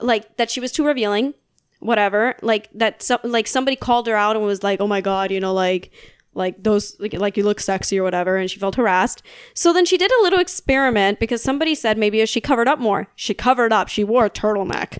[0.00, 1.34] like that she was too revealing
[1.80, 5.30] whatever like that some like somebody called her out and was like oh my god
[5.30, 5.90] you know like
[6.34, 9.22] like those like, like you look sexy or whatever and she felt harassed
[9.54, 12.78] so then she did a little experiment because somebody said maybe if she covered up
[12.78, 14.98] more she covered up she wore a turtleneck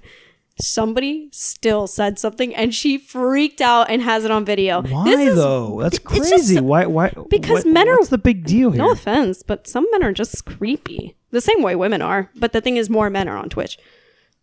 [0.60, 5.34] somebody still said something and she freaked out and has it on video Why is-
[5.36, 5.80] though?
[5.80, 6.60] That's it's just- crazy.
[6.60, 6.84] why?
[6.86, 7.12] Why?
[7.30, 8.82] because what- men are- What's the big deal here?
[8.82, 12.60] no offense but some men are just creepy the same way women are but the
[12.60, 13.78] thing is more men are on twitch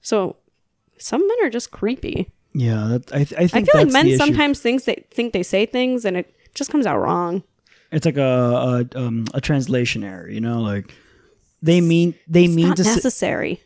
[0.02, 0.38] so
[0.98, 4.18] some men are just creepy yeah, that, I, th- I I think feel like men
[4.18, 7.44] sometimes thinks they think they say things and it just comes out wrong.
[7.92, 10.30] it's like a a, um, a translation error.
[10.30, 10.94] You know, like
[11.62, 13.62] they mean they mean Not to say, necessary.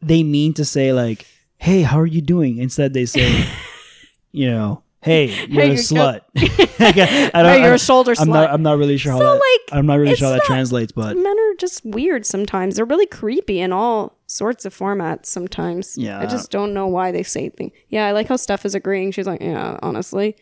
[0.00, 1.26] they mean to say like,
[1.58, 3.46] "Hey, how are you doing?" Instead, they say,
[4.32, 6.20] you know, "Hey, you're Hey, a you're slut."
[6.84, 8.32] I don't, hey, you're a shoulder I'm slut.
[8.32, 8.50] not.
[8.52, 9.34] I'm not really sure how So, that.
[9.34, 12.74] like, I'm not really sure how that translates, but Men are just weird sometimes.
[12.76, 15.96] They're really creepy in all sorts of formats sometimes.
[15.96, 16.18] Yeah.
[16.18, 17.72] I just don't know why they say things.
[17.88, 19.12] Yeah, I like how Steph is agreeing.
[19.12, 20.34] She's like, yeah, honestly.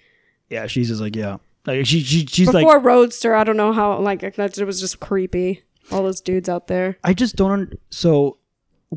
[0.48, 1.36] yeah, she's just like, yeah,
[1.66, 4.80] like she, she she's like, Before Roadster, I don't know how, like, that it was
[4.80, 5.62] just creepy.
[5.90, 6.98] All those dudes out there.
[7.02, 7.78] I just don't.
[7.90, 8.38] So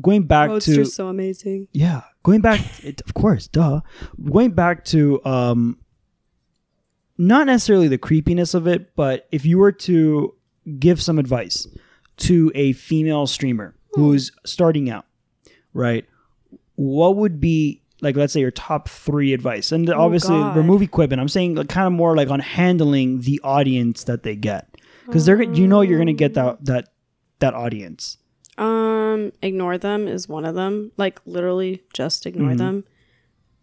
[0.00, 1.68] going back to Roadster's so amazing.
[1.72, 3.80] Yeah, going back, it, of course, duh.
[4.30, 5.78] Going back to um,
[7.18, 10.34] not necessarily the creepiness of it, but if you were to
[10.78, 11.66] give some advice
[12.16, 15.06] to a female streamer who's starting out,
[15.72, 16.06] right?
[16.76, 19.72] What would be like, let's say, your top three advice?
[19.72, 20.56] And obviously, God.
[20.56, 21.20] remove equipment.
[21.20, 24.68] I'm saying like, kind of more like on handling the audience that they get,
[25.06, 26.90] because they're you know you're gonna get that that
[27.40, 28.18] that audience.
[28.56, 30.92] Um, ignore them is one of them.
[30.96, 32.58] Like literally just ignore Mhm.
[32.58, 32.84] them.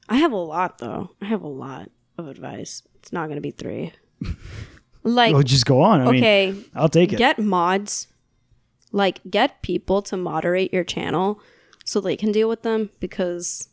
[0.09, 1.11] I have a lot though.
[1.21, 2.83] I have a lot of advice.
[2.95, 3.93] It's not gonna be three.
[5.03, 6.01] like well, just go on.
[6.01, 7.17] I mean, okay, I'll take it.
[7.17, 8.07] get mods.
[8.91, 11.39] Like get people to moderate your channel
[11.85, 13.69] so they can deal with them because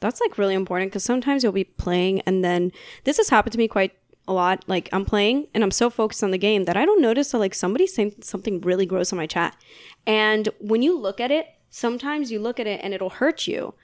[0.00, 2.72] that's like really important because sometimes you'll be playing and then
[3.04, 3.92] this has happened to me quite
[4.26, 4.64] a lot.
[4.66, 7.38] Like I'm playing and I'm so focused on the game that I don't notice that
[7.38, 9.56] like somebody's saying something really gross on my chat.
[10.06, 13.74] And when you look at it, sometimes you look at it and it'll hurt you.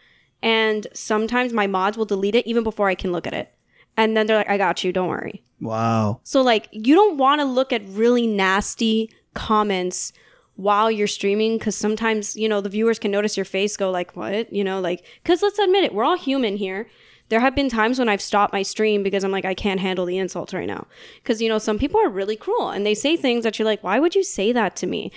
[0.42, 3.52] And sometimes my mods will delete it even before I can look at it.
[3.96, 5.42] And then they're like, I got you, don't worry.
[5.60, 6.20] wow.
[6.24, 10.12] So like you don't want to look at really nasty comments
[10.56, 14.14] while you're streaming because sometimes you know the viewers can notice your face go like
[14.16, 14.52] what?
[14.52, 16.88] You know like because let's admit it we're all human here.
[17.30, 20.04] There have been times when i've stopped my stream because i'm like i can't handle
[20.04, 20.86] the insults right now.
[21.22, 23.82] Because you know some people are really cruel and they say things that you're like
[23.82, 25.10] why would you say that to me?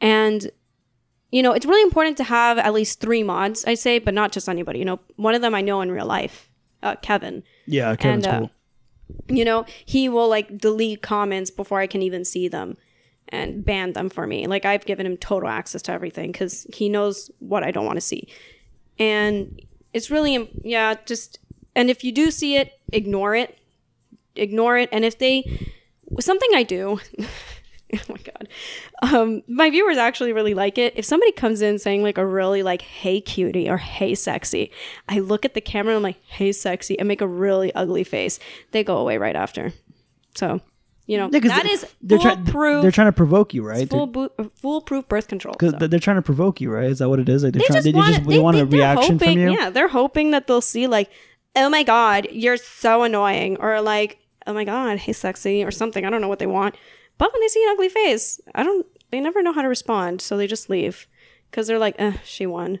[0.00, 0.50] And
[1.30, 4.32] you know it's really important to have at least three mods i say but not
[4.32, 6.48] just anybody you know one of them i know in real life
[6.82, 7.42] uh, kevin.
[7.66, 9.36] Yeah, Kevin's And, uh, cool.
[9.36, 12.76] you know he will like delete comments before i can even see them
[13.30, 14.46] and ban them for me.
[14.46, 17.96] Like i've given him total access to everything because he knows what i don't want
[17.96, 18.28] to see.
[18.98, 19.60] And
[19.92, 21.38] it's really yeah just
[21.74, 23.58] and if you do see it ignore it.
[24.34, 25.66] Ignore it and if they
[26.20, 28.48] something i do oh my god
[29.02, 30.92] um my viewers actually really like it.
[30.96, 34.70] If somebody comes in saying like a really like hey cutie or hey sexy
[35.08, 38.04] i look at the camera and i'm like hey sexy and make a really ugly
[38.04, 38.38] face
[38.72, 39.72] they go away right after.
[40.36, 40.60] So
[41.06, 42.44] you know Yeah, that they- is they're trying.
[42.44, 43.88] foolproof They're trying to provoke you, right?
[43.88, 45.86] full bo- foolproof birth control Because so.
[45.86, 46.90] they're trying to provoke you, right?
[46.90, 47.44] Is that what it is?
[47.44, 47.76] Like they're they trying.
[47.76, 49.52] just They want, just they, want a reaction hoping, from you.
[49.58, 51.10] Yeah, they're hoping that they'll see like,
[51.54, 56.04] oh my god, you're so annoying, or like, oh my god, hey sexy, or something.
[56.04, 56.74] I don't know what they want,
[57.18, 58.86] but when they see an ugly face, I don't.
[59.10, 61.06] They never know how to respond, so they just leave
[61.50, 62.80] because they're like, eh, she won.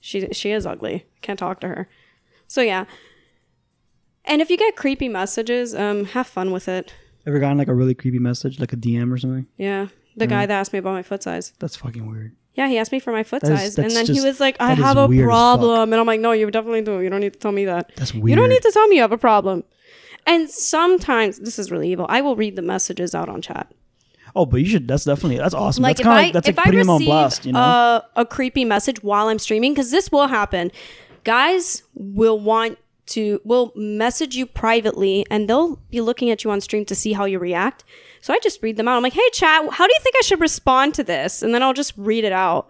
[0.00, 1.06] She she is ugly.
[1.22, 1.88] Can't talk to her.
[2.46, 2.84] So yeah.
[4.24, 6.92] And if you get creepy messages, um, have fun with it.
[7.28, 9.46] Ever gotten like a really creepy message, like a DM or something?
[9.58, 9.88] Yeah.
[10.16, 11.52] The guy that asked me about my foot size.
[11.60, 12.34] That's fucking weird.
[12.54, 14.56] Yeah, he asked me for my foot That is- size, and then he was like,
[14.58, 15.60] "I that is have a weird as fuck.
[15.60, 17.00] problem," and I'm like, "No, you definitely do.
[17.00, 17.92] You don't need to tell me that.
[17.94, 18.30] That's weird.
[18.30, 19.62] You don't need to tell me you have a problem."
[20.26, 22.06] And sometimes this is really evil.
[22.08, 23.70] I will read the messages out on chat.
[24.34, 24.88] Oh, but you should.
[24.88, 25.82] That's definitely that's awesome.
[25.82, 27.08] Like that's if kind of I like that's if like I putting them on receive
[27.08, 27.46] blast.
[27.46, 27.60] You know.
[27.60, 30.72] uh, a creepy message while I'm streaming, because this will happen.
[31.22, 32.78] Guys will want
[33.08, 37.12] to will message you privately, and they'll be looking at you on stream to see
[37.12, 37.84] how you react.
[38.20, 38.96] So I just read them out.
[38.96, 41.62] I'm like, "Hey, chat, how do you think I should respond to this?" And then
[41.62, 42.68] I'll just read it out,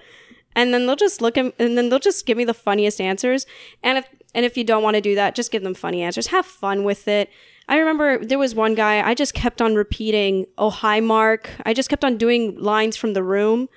[0.54, 3.46] and then they'll just look at, and then they'll just give me the funniest answers.
[3.82, 6.28] And if and if you don't want to do that, just give them funny answers.
[6.28, 7.30] Have fun with it.
[7.68, 11.74] I remember there was one guy I just kept on repeating, "Oh hi, Mark." I
[11.74, 13.68] just kept on doing lines from the room.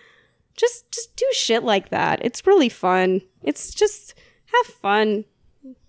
[0.56, 2.24] Just just do shit like that.
[2.24, 3.22] It's really fun.
[3.44, 4.14] It's just
[4.54, 5.26] have fun.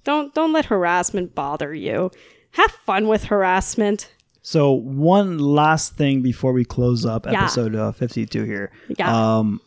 [0.04, 2.10] Don't don't let harassment bother you.
[2.52, 4.10] Have fun with harassment.
[4.42, 7.42] so one last thing before we close up Yeah.
[7.44, 8.72] episode uh, fifty-two here.
[8.98, 9.38] Yeah.
[9.38, 9.60] Um,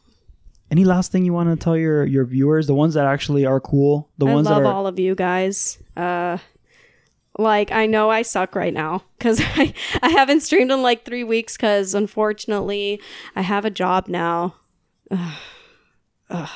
[0.71, 3.59] any last thing you want to tell your your viewers, the ones that actually are
[3.61, 5.77] cool, the I ones love that are all of you guys.
[5.95, 6.37] Uh
[7.37, 11.23] like I know I suck right now cuz I I haven't streamed in like 3
[11.23, 12.99] weeks cuz unfortunately
[13.35, 14.55] I have a job now.
[15.11, 16.49] Ugh,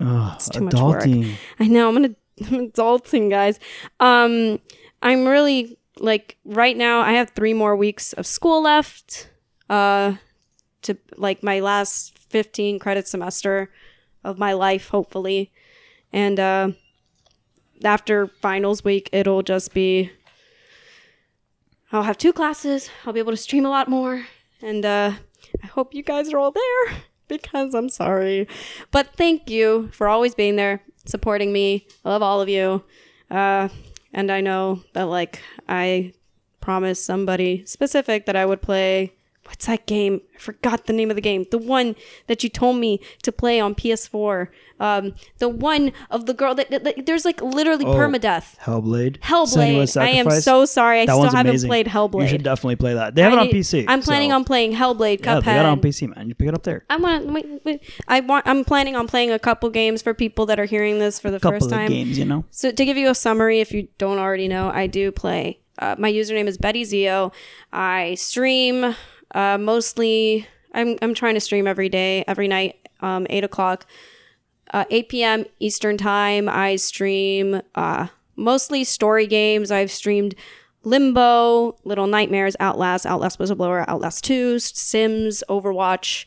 [0.00, 0.32] Ugh.
[0.34, 1.04] It's too much work.
[1.06, 2.14] I know I'm gonna
[2.70, 3.58] adulting, guys.
[4.00, 4.60] Um,
[5.02, 7.00] I'm really like right now.
[7.00, 9.28] I have three more weeks of school left.
[9.68, 10.14] Uh,
[10.82, 13.70] to like my last 15 credit semester
[14.24, 15.52] of my life, hopefully,
[16.12, 16.68] and uh,
[17.84, 20.10] after finals week, it'll just be.
[21.90, 22.88] I'll have two classes.
[23.04, 24.26] I'll be able to stream a lot more,
[24.60, 25.12] and uh,
[25.62, 26.96] I hope you guys are all there
[27.28, 28.48] because I'm sorry.
[28.90, 31.86] But thank you for always being there, supporting me.
[32.04, 32.84] I love all of you.
[33.30, 33.68] Uh,
[34.12, 36.12] and I know that, like, I
[36.60, 39.14] promised somebody specific that I would play.
[39.44, 40.20] What's that game?
[40.34, 41.44] I forgot the name of the game.
[41.50, 41.96] The one
[42.28, 44.48] that you told me to play on PS4.
[44.78, 48.56] Um, the one of the girl that, that- that- there's like literally Oh, permadeath.
[48.60, 49.18] Hellblade.
[49.20, 50.00] Hellblade.
[50.00, 51.00] I am so sorry.
[51.00, 51.68] I That still haven't amazing.
[51.68, 52.22] played Hellblade.
[52.22, 53.14] You should definitely play that.
[53.16, 53.84] They have it on PC.
[53.88, 55.24] I'm planning so- on playing Hellblade.
[55.24, 56.28] Yeah, they got it on PC, man.
[56.28, 56.84] You pick it up there.
[56.88, 57.26] I want.
[57.26, 57.82] Wait, wait.
[58.08, 58.46] I want.
[58.46, 61.40] I'm planning on playing a couple games for people that are hearing this for the
[61.40, 61.88] couple first of time.
[61.88, 62.44] games, you know.
[62.50, 65.58] So to give you a summary, if you don't already know, I do play.
[65.78, 67.32] Uh, my username is Betty Zeo.
[67.72, 68.94] I stream
[69.34, 70.46] uh, mostly.
[70.74, 73.86] I'm I'm trying to stream every day, every night, um, eight o'clock,
[74.72, 75.44] uh, eight p.m.
[75.60, 76.48] Eastern time.
[76.48, 78.06] I stream uh,
[78.36, 79.70] mostly story games.
[79.70, 80.34] I've streamed
[80.84, 86.26] Limbo, Little Nightmares, Outlast, Outlast Whistleblower, Outlast Two, Sims, Overwatch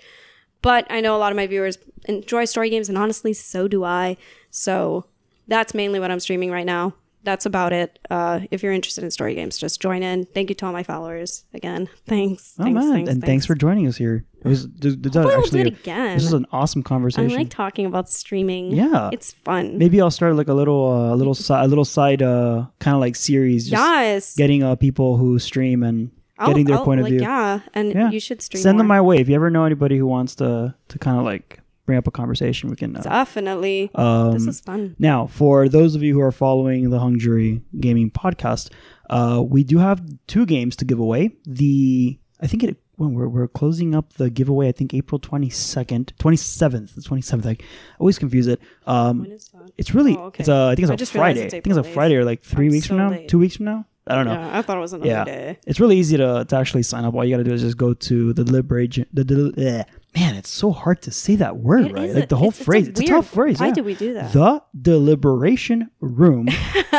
[0.65, 3.83] but I know a lot of my viewers enjoy story games, and honestly, so do
[3.83, 4.17] I.
[4.49, 5.05] So
[5.47, 6.95] that's mainly what I'm streaming right now.
[7.25, 7.99] That's about it.
[8.09, 10.25] Uh, if you're interested in story games, just join in.
[10.25, 11.89] Thank you to all my followers again.
[12.07, 12.53] Thanks.
[12.57, 14.23] Oh thanks, man, thanks, and thanks for joining us here.
[14.43, 16.15] It was th- th- Hopefully we'll do it again.
[16.17, 17.31] this is an awesome conversation.
[17.31, 18.71] I like talking about streaming.
[18.71, 19.09] Yeah.
[19.11, 19.77] it's fun.
[19.77, 22.93] Maybe I'll start like a little, uh, a little side, a little side, uh, kind
[22.95, 26.85] of like series, just yes, getting uh, people who stream and I'll- getting their I'll-
[26.85, 27.21] point of like, view.
[27.21, 28.11] Yeah, and Yeah.
[28.11, 28.61] you should stream.
[28.61, 31.23] Send them my way if you ever know anybody who wants to to kind of
[31.25, 32.69] like bring up a conversation.
[32.69, 32.95] We can.
[32.95, 33.91] Uh, Definitely.
[33.95, 34.95] um, this is fun.
[34.99, 38.71] Now, for those of you who are following the Hung Jury Gaming podcast,
[39.09, 41.31] uh, we do have two games to give away.
[41.45, 44.69] The I think it when we're, we're closing up the giveaway.
[44.69, 47.45] I think April twenty second, twenty seventh, the twenty seventh.
[47.47, 47.57] I
[47.99, 48.59] always confuse it.
[48.87, 49.71] Um, When is that?
[49.77, 50.41] it's really Oh, okay.
[50.41, 51.41] it's a I think it's I a Friday.
[51.45, 53.27] it's I think it's a Friday or like 3 I'm weeks from now, late.
[53.29, 53.85] two weeks from now.
[54.07, 54.33] I don't know.
[54.33, 55.23] Yeah, I thought it was another Yeah.
[55.23, 55.59] day.
[55.65, 57.15] It's really easy to, to actually sign up.
[57.15, 59.07] All you got to do is just go to the deliberation.
[59.13, 59.83] The del- eh.
[60.15, 62.13] man, it's so hard to say that word It right.
[62.13, 62.87] Like the whole it's- it's a phrase.
[62.89, 63.59] It's a, tough phrase.
[63.59, 63.73] Why yeah.
[63.73, 64.31] do we do that?
[64.31, 66.49] The deliberation room.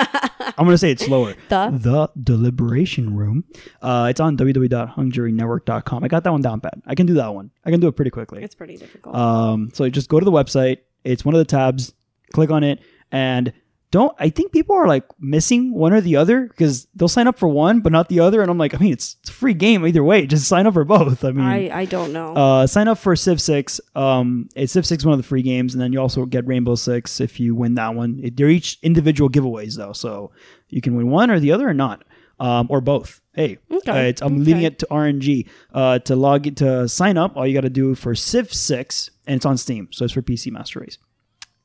[0.59, 1.35] I'm gonna say it slower.
[1.49, 1.71] The?
[1.73, 3.45] the deliberation room.
[3.83, 6.05] Uh, it's on www.hungjurynetwork.com.
[6.05, 6.75] I got that one down pat.
[6.87, 7.51] I can do that one.
[7.65, 8.43] I can do it pretty quickly.
[8.43, 9.15] It's pretty difficult.
[9.15, 10.79] Um, so just go to the website.
[11.05, 11.93] It's one of the tabs.
[12.33, 12.81] Click on it,
[13.13, 13.53] and
[13.97, 14.15] don't.
[14.19, 17.49] I think people are like missing one or the other because they'll sign up for
[17.49, 18.43] one but not the other.
[18.43, 20.27] And I'm like, I mean, it's, it's a free game either way.
[20.35, 21.25] Just sign up for both.
[21.25, 22.35] I mean, I I don't know.
[22.35, 23.81] uh, sign up for Civ Six.
[23.95, 26.75] Um, it's Civ Six, one of the free games, and then you also get Rainbow
[26.75, 28.21] Six if you win that one.
[28.23, 30.31] It, they're each individual giveaways though, so
[30.69, 32.05] you can win one or the other or not,
[32.39, 33.21] um, or both.
[33.35, 35.47] Hey, Okay, uh, it's, I'm leaving it to RNG.
[35.73, 39.11] Uh, to log it to sign up, all you got to do for Civ Six,
[39.27, 40.97] and it's on Steam, so it's for PC Master Race.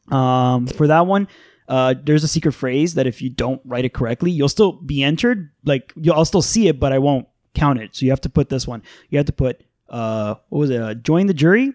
[0.09, 1.27] Um, for that one,
[1.71, 5.01] uh, there's a secret phrase that if you don't write it correctly, you'll still be
[5.03, 5.49] entered.
[5.65, 7.95] Like you'll, I'll still see it, but I won't count it.
[7.95, 8.83] So you have to put this one.
[9.09, 10.81] You have to put uh, what was it?
[10.81, 11.73] Uh, join the jury,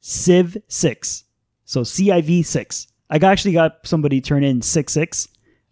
[0.00, 1.24] Civ six.
[1.64, 2.86] So CIV six.
[3.10, 5.28] I actually got somebody turn in six six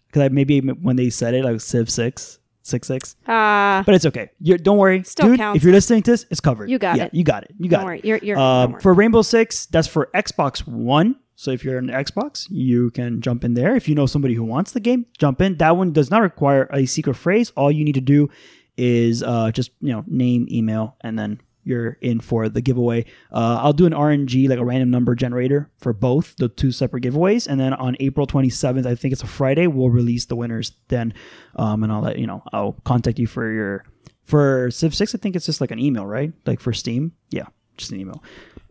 [0.07, 3.15] because I maybe when they said it, I was Civ six six six.
[3.29, 4.31] Ah, But it's okay.
[4.41, 5.39] You're, don't worry, Still dude.
[5.39, 5.57] counts.
[5.59, 6.69] If you're listening to this, it's covered.
[6.71, 7.15] You got Yeah, it.
[7.15, 7.55] You got it.
[7.59, 7.87] You got don't it.
[7.87, 8.01] worry.
[8.05, 8.37] You're you're.
[8.39, 8.81] Worry.
[8.81, 11.17] for Rainbow Six, that's for Xbox One.
[11.37, 13.77] So if you're on Xbox, you can jump in there.
[13.77, 15.59] If you know somebody who wants the game, jump in.
[15.59, 17.53] That one does not require a secret phrase.
[17.57, 18.31] All you need to do
[18.77, 23.05] is uh, just you know name, email, and then you're in for the giveaway.
[23.33, 27.03] Uh, I'll do an RNG like a random number generator for both the two separate
[27.03, 30.73] giveaways, and then on April 27th, I think it's a Friday, we'll release the winners
[30.89, 31.13] then,
[31.57, 32.43] um, and I'll let you know.
[32.53, 33.85] I'll contact you for your
[34.25, 35.15] for Civ Six.
[35.15, 36.33] I think it's just like an email, right?
[36.47, 37.47] Like for Steam, yeah,
[37.77, 38.23] just an email.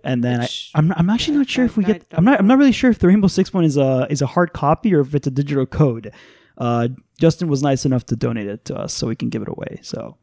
[0.03, 2.09] And then Which- I, I'm, I'm actually not sure I- if we I get.
[2.09, 2.39] don't I'm not.
[2.39, 4.93] I'm not really sure if the Rainbow Six one is a is a hard copy
[4.93, 6.13] or if it's a digital code.
[6.57, 6.87] Uh,
[7.19, 9.79] Justin was nice enough to donate it to us so we can give it away.
[9.81, 10.15] So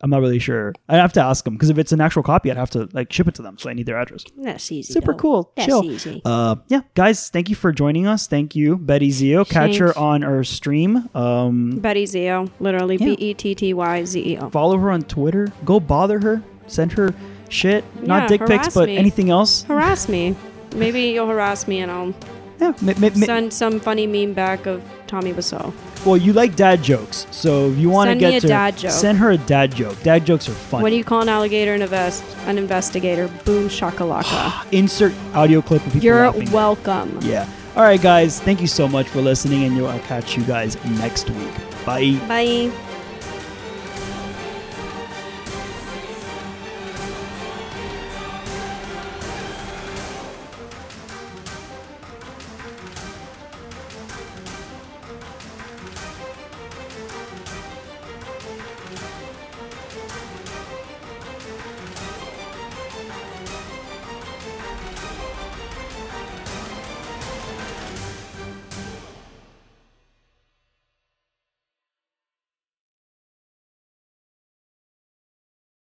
[0.00, 0.72] I'm not really sure.
[0.88, 3.12] I have to ask him because if it's an actual copy, I'd have to like
[3.12, 3.56] ship it to them.
[3.58, 4.24] So I need their address.
[4.36, 4.92] That's easy.
[4.92, 5.18] Super though.
[5.18, 5.52] cool.
[5.56, 5.84] That's Chill.
[5.84, 6.22] easy.
[6.24, 8.26] Uh, yeah, guys, thank you for joining us.
[8.26, 9.48] Thank you, Betty Zeo.
[9.48, 11.08] Catch her on our stream.
[11.14, 13.06] Um, Betty Zeo, literally Yeah.
[13.06, 14.50] B E T T Y Z E O.
[14.50, 15.48] follow her on Twitter.
[15.64, 16.42] Go bother her.
[16.66, 17.14] Send her
[17.48, 17.84] shit.
[18.02, 18.96] Not Yeah, dick pics, but me.
[18.96, 19.62] anything else.
[19.68, 20.34] Harass me.
[20.74, 22.14] Maybe you'll harass me and I'll
[22.60, 22.72] Yeah.
[22.80, 25.72] ma- ma- ma- send some funny meme back of Tommy Wiseau.
[26.04, 28.90] well, you like dad jokes, so if you want to get to dad joke.
[28.92, 30.02] send her a dad joke.
[30.02, 30.82] Dad jokes are fun.
[30.82, 32.24] What do you call an alligator in a vest?
[32.46, 33.28] An investigator.
[33.44, 34.52] Boom shakalaka.
[34.72, 36.50] Insert audio clip of people You're laughing.
[36.50, 37.18] welcome.
[37.22, 37.46] yeah.
[37.76, 38.40] All right, guys.
[38.40, 41.54] Thank you so much for listening, and I'll catch you guys next week.
[41.84, 42.18] Bye.
[42.26, 42.70] Bye.